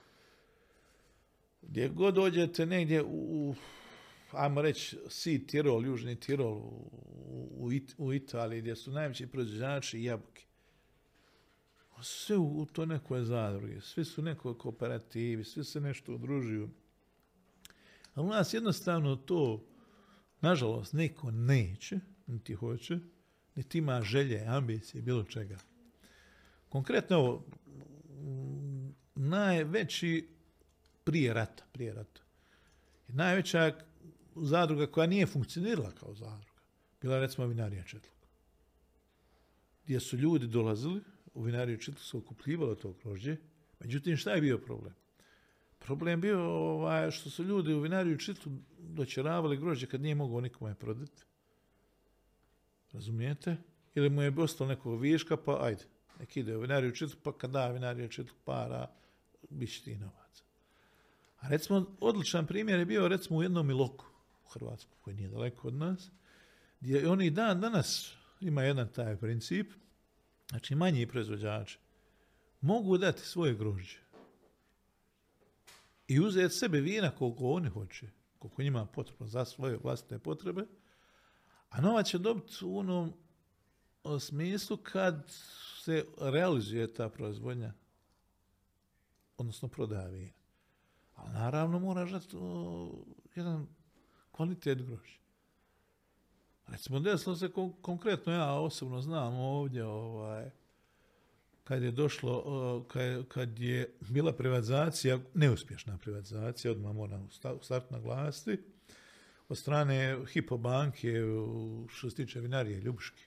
[1.62, 3.56] Gdje god dođete negdje u,
[4.32, 10.46] ajmo reći, Si Tirol, Južni Tirol, u, u Italiji, gdje su najveći proizvođači jabuke.
[12.02, 16.70] Sve u, u to nekoj zadruge, svi su nekoj kooperativi, svi se nešto udružuju.
[18.14, 19.66] A u nas jednostavno to,
[20.42, 23.00] nažalost, neko neće, niti hoće,
[23.56, 25.58] niti ima želje, ambicije, bilo čega.
[26.70, 27.44] Konkretno
[29.16, 30.28] najveći
[31.04, 32.22] prije rata, prije rata.
[33.08, 33.76] najveća
[34.36, 36.62] zadruga koja nije funkcionirala kao zadruga,
[37.02, 38.22] bila recimo vinarija Četluk.
[39.84, 41.02] Gdje su ljudi dolazili,
[41.34, 43.38] u vinariju Četluk se okupljivalo to grožđe,
[43.80, 44.94] međutim šta je bio problem?
[45.80, 50.76] Problem bio ovaj, što su ljudi u vinariju Čitlu doćeravali grožđe kad nije mogao nikome
[50.76, 51.24] prodati.
[52.92, 53.58] Razumijete?
[53.96, 55.84] Ili mu je ostalo nekog viška, pa ajde,
[56.20, 58.88] nek ide u vinariju Čitlu, pa kad da vinariju Čitlu para,
[59.50, 60.21] bit će ti novaca.
[61.42, 64.06] A recimo, odličan primjer je bio recimo u jednom Iloku
[64.46, 66.10] u Hrvatskoj, koji nije daleko od nas,
[66.80, 69.72] gdje oni dan danas ima jedan taj princip,
[70.50, 71.80] znači manji proizvođači
[72.62, 73.98] mogu dati svoje grožđe
[76.08, 78.08] i uzeti sebe vina koliko oni hoće,
[78.40, 80.66] koliko njima potrebno za svoje vlastne potrebe,
[81.70, 83.14] a novac će dobiti u onom
[84.20, 85.32] smislu kad
[85.84, 87.74] se realizuje ta proizvodnja,
[89.38, 90.41] odnosno prodaja vina.
[91.16, 92.38] Ali naravno mora žati
[93.36, 93.68] jedan
[94.32, 95.22] kvalitet grožđa.
[96.68, 97.52] Recimo, desilo se
[97.82, 100.50] konkretno, ja osobno znam ovdje, ovaj,
[101.64, 102.86] kad je došlo,
[103.28, 107.30] kad, je bila privatizacija, neuspješna privatizacija, odmah moram
[107.62, 108.64] start naglasiti,
[109.50, 111.14] od strane Hipo banke
[111.90, 113.24] što se tiče vinarije Ljubuški,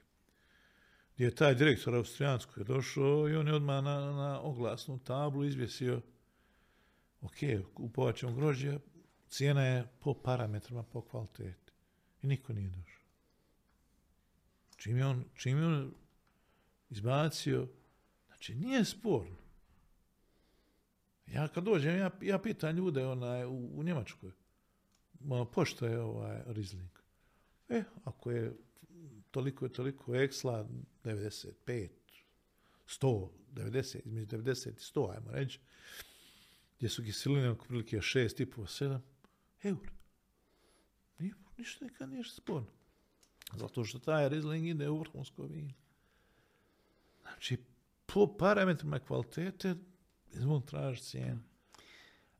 [1.14, 6.01] gdje je taj direktor Austrijansko došao i on je odmah na, na oglasnu tablu izvjesio
[7.25, 8.79] ok, kupovat ćemo grožđe,
[9.29, 11.72] cijena je po parametrima, po kvaliteti.
[12.22, 13.03] I niko nije došao.
[14.77, 15.95] Čim je on, čim je on
[16.91, 17.68] izbacio
[18.45, 19.37] Znači, nije sporno.
[21.27, 24.31] Ja kad dođem, ja, ja pitan ljude onaj, u, u Njemačkoj,
[25.20, 26.91] ma, pošto je ovaj Rizling?
[27.68, 28.53] E, ako je
[29.31, 30.68] toliko je toliko eksla,
[31.05, 31.89] 95,
[32.87, 35.61] 100, 90, između 90 i 100, ajmo reći,
[36.85, 38.99] gdje su kiseline oko prilike 6, tipu 7,
[39.62, 39.91] eur.
[41.18, 42.68] Nije, ništa nikad nije sporno.
[43.55, 45.72] Zato što taj Rizling ide u vrhunsko vino.
[47.22, 47.57] Znači,
[48.07, 49.74] po parametrima kvalitete
[50.32, 51.41] izvon traži cijenu.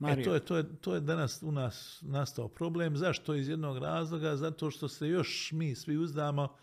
[0.07, 2.97] E, to, je, to, je, to je danas u nas nastao problem.
[2.97, 3.35] Zašto?
[3.35, 6.57] Iz jednog razloga, zato što se još mi svi uzdamo,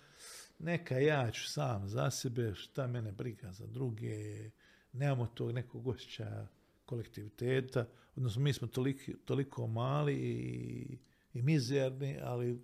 [0.60, 4.50] neka ja ću sam za sebe, šta mene briga za druge,
[4.94, 6.48] nemamo tog nekog osjećaja
[6.92, 7.86] kolektiviteta,
[8.16, 10.98] odnosno mi smo toliko, toliko mali i,
[11.34, 12.62] i mizerni, ali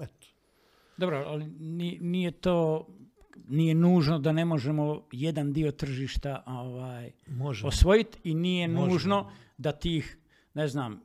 [0.00, 0.26] eto.
[0.96, 1.46] Dobro, ali
[2.00, 2.86] nije to
[3.48, 7.10] nije nužno da ne možemo jedan dio tržišta ovaj,
[7.64, 10.18] osvojiti i nije nužno da tih,
[10.54, 11.00] ne znam,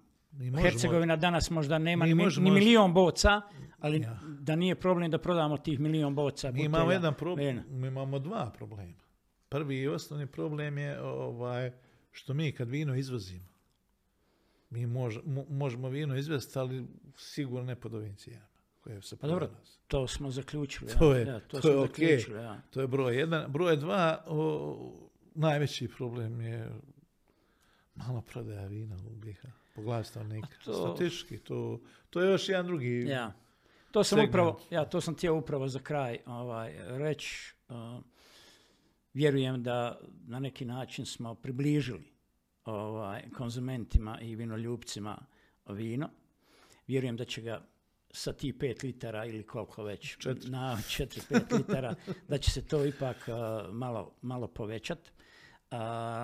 [0.62, 3.42] Hercegovina danas možda nema ni, ni milion boca,
[3.80, 4.06] ali
[4.40, 6.52] da nije problem da prodamo tih milion boca.
[6.52, 9.04] Mi imamo jedan problem, mi imamo dva problema.
[9.50, 11.72] Prvi i osnovni problem je ovaj,
[12.18, 13.46] što mi kad vino izvozimo,
[14.70, 14.86] mi
[15.50, 16.86] možemo vino izvesti, ali
[17.18, 18.48] sigurno ne pod ovim cijenama
[19.22, 19.50] pa dobro,
[19.88, 20.92] to smo zaključili.
[21.00, 22.62] To je, to, to je zaključili, ja.
[22.70, 23.52] To je broj jedan.
[23.52, 24.24] Broj dva,
[25.36, 26.70] najveći problem je
[27.96, 29.42] malo prodaja vina u BiH
[29.76, 30.48] po glavi stanovnika.
[30.66, 30.74] To...
[30.74, 33.34] Statistički, to, to je još jedan drugi ja.
[33.92, 37.54] To sam upravo, ja, to sam htio upravo za kraj ovaj, reći.
[37.70, 37.76] Uh,
[39.18, 42.14] vjerujem da na neki način smo približili
[42.66, 45.18] ovaj, konzumentima i vinoljubcima
[45.70, 46.10] vino
[46.88, 47.62] vjerujem da će ga
[48.12, 51.96] sa ti 5 litara ili koliko već, na 4-5 litara,
[52.30, 53.18] da će se to ipak
[53.72, 55.12] malo, malo povećati.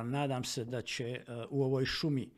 [0.06, 2.30] Nadam se da će u ovoj šumi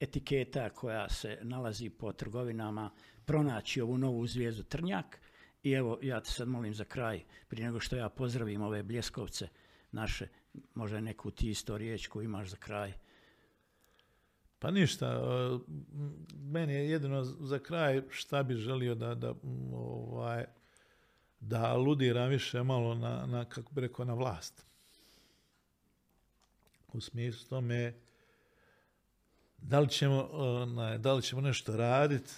[0.00, 2.90] etiketa koja se nalazi po trgovinama
[3.24, 5.20] pronaći ovu novu zvijezdu Trnjak.
[5.62, 9.48] I evo, ja te sad molim za kraj, prije nego što ja pozdravim ove bljeskovce
[9.92, 10.28] naše,
[10.74, 12.92] možda neku ti isto riječ koju imaš za kraj.
[14.58, 15.20] Pa ništa,
[16.34, 19.34] meni je jedino za kraj šta bi želio da, da,
[19.72, 20.44] ovaj,
[21.40, 24.66] da aludiram više malo na, na, kako bi rekao, na vlast.
[26.92, 27.94] U smislu tome,
[29.58, 30.28] da li ćemo,
[30.98, 32.32] da li ćemo nešto raditi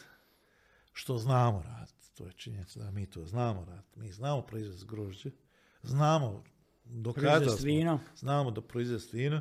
[0.92, 2.14] što znamo raditi.
[2.14, 4.00] To je činjenica da mi to znamo raditi.
[4.00, 5.30] Mi znamo proizvesti grožđe,
[5.82, 6.44] znamo
[6.85, 8.01] dokazati vino.
[8.16, 9.41] Znamo da proizvesti vino.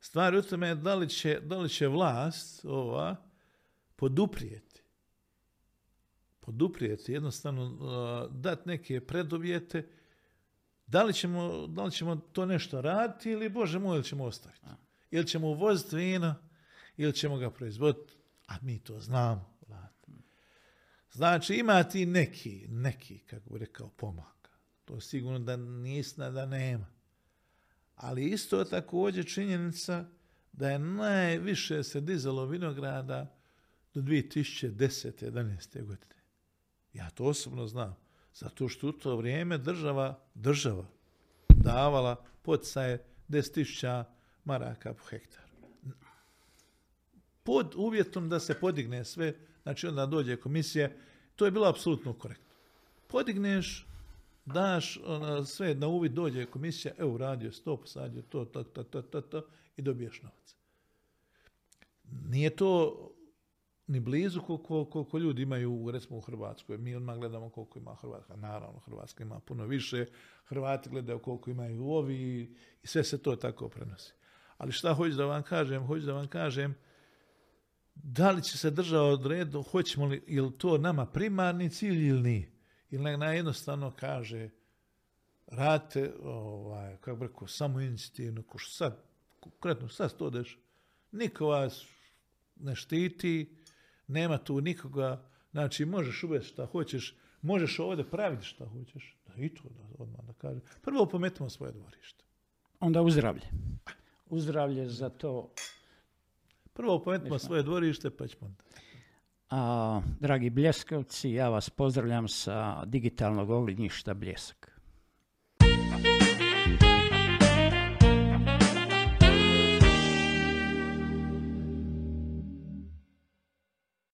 [0.00, 3.16] Stvar u tome je da li će, da li će vlast ova
[3.96, 4.68] poduprijeti
[6.48, 9.88] poduprijeti, jednostavno uh, dati neke preduvjete,
[10.86, 14.66] da li, ćemo, da li ćemo to nešto raditi ili, Bože moj, ili ćemo ostaviti.
[15.10, 16.34] Ili ćemo uvoziti vino,
[16.96, 18.12] ili ćemo ga proizvoditi,
[18.46, 19.58] a mi to znamo.
[21.12, 24.37] Znači, ima ti neki, neki, kako bi rekao, pomaka.
[24.88, 26.86] To je sigurno da nisna da nema.
[27.96, 30.04] Ali isto također činjenica
[30.52, 33.36] da je najviše se dizalo vinograda
[33.94, 35.30] do 2010.
[35.30, 35.84] 11.
[35.84, 36.14] godine.
[36.92, 37.96] Ja to osobno znam.
[38.34, 40.86] Zato što u to vrijeme država, država
[41.48, 44.04] davala poticaje 10.000
[44.44, 45.48] maraka po hektaru.
[47.42, 50.90] Pod uvjetom da se podigne sve, znači onda dođe komisija,
[51.36, 52.54] to je bilo apsolutno korektno.
[53.06, 53.87] Podigneš,
[54.52, 59.02] daš ona, sve na uvid, dođe komisija, evo radio sto, posadio to, to, to, to,
[59.02, 59.42] to, to,
[59.76, 60.56] i dobiješ novac.
[62.28, 62.96] Nije to
[63.86, 66.78] ni blizu koliko, koliko ljudi imaju recimo u Hrvatskoj.
[66.78, 68.36] Mi odmah gledamo koliko ima Hrvatska.
[68.36, 70.06] Naravno, Hrvatska ima puno više.
[70.44, 72.16] Hrvati gledaju koliko imaju ovi
[72.82, 74.12] i sve se to tako prenosi.
[74.58, 75.86] Ali šta hoću da vam kažem?
[75.86, 76.74] Hoću da vam kažem
[77.94, 82.57] da li će se država odrediti, hoćemo li, je to nama primarni cilj ili nije?
[82.90, 84.50] Ili na jednostavno kaže,
[85.46, 89.02] rate, ovaj, kako rekao, samo inicijativno, ko što sad,
[89.40, 90.58] konkretno sad to deš,
[91.12, 91.86] niko vas
[92.56, 93.56] ne štiti,
[94.06, 99.54] nema tu nikoga, znači možeš uvesti šta hoćeš, možeš ovdje praviti šta hoćeš, da i
[99.54, 100.60] to da odmah da kaže.
[100.82, 102.24] Prvo pometimo svoje dvorište.
[102.80, 103.46] Onda uzdravlje.
[104.26, 105.52] Uzdravlje za to
[106.78, 108.54] Prvo pometimo svoje dvorište, pa ćemo
[109.50, 114.77] A, dragi Bljeskovci, ja vas pozdravljam sa digitalnog ognjišta Bljesak.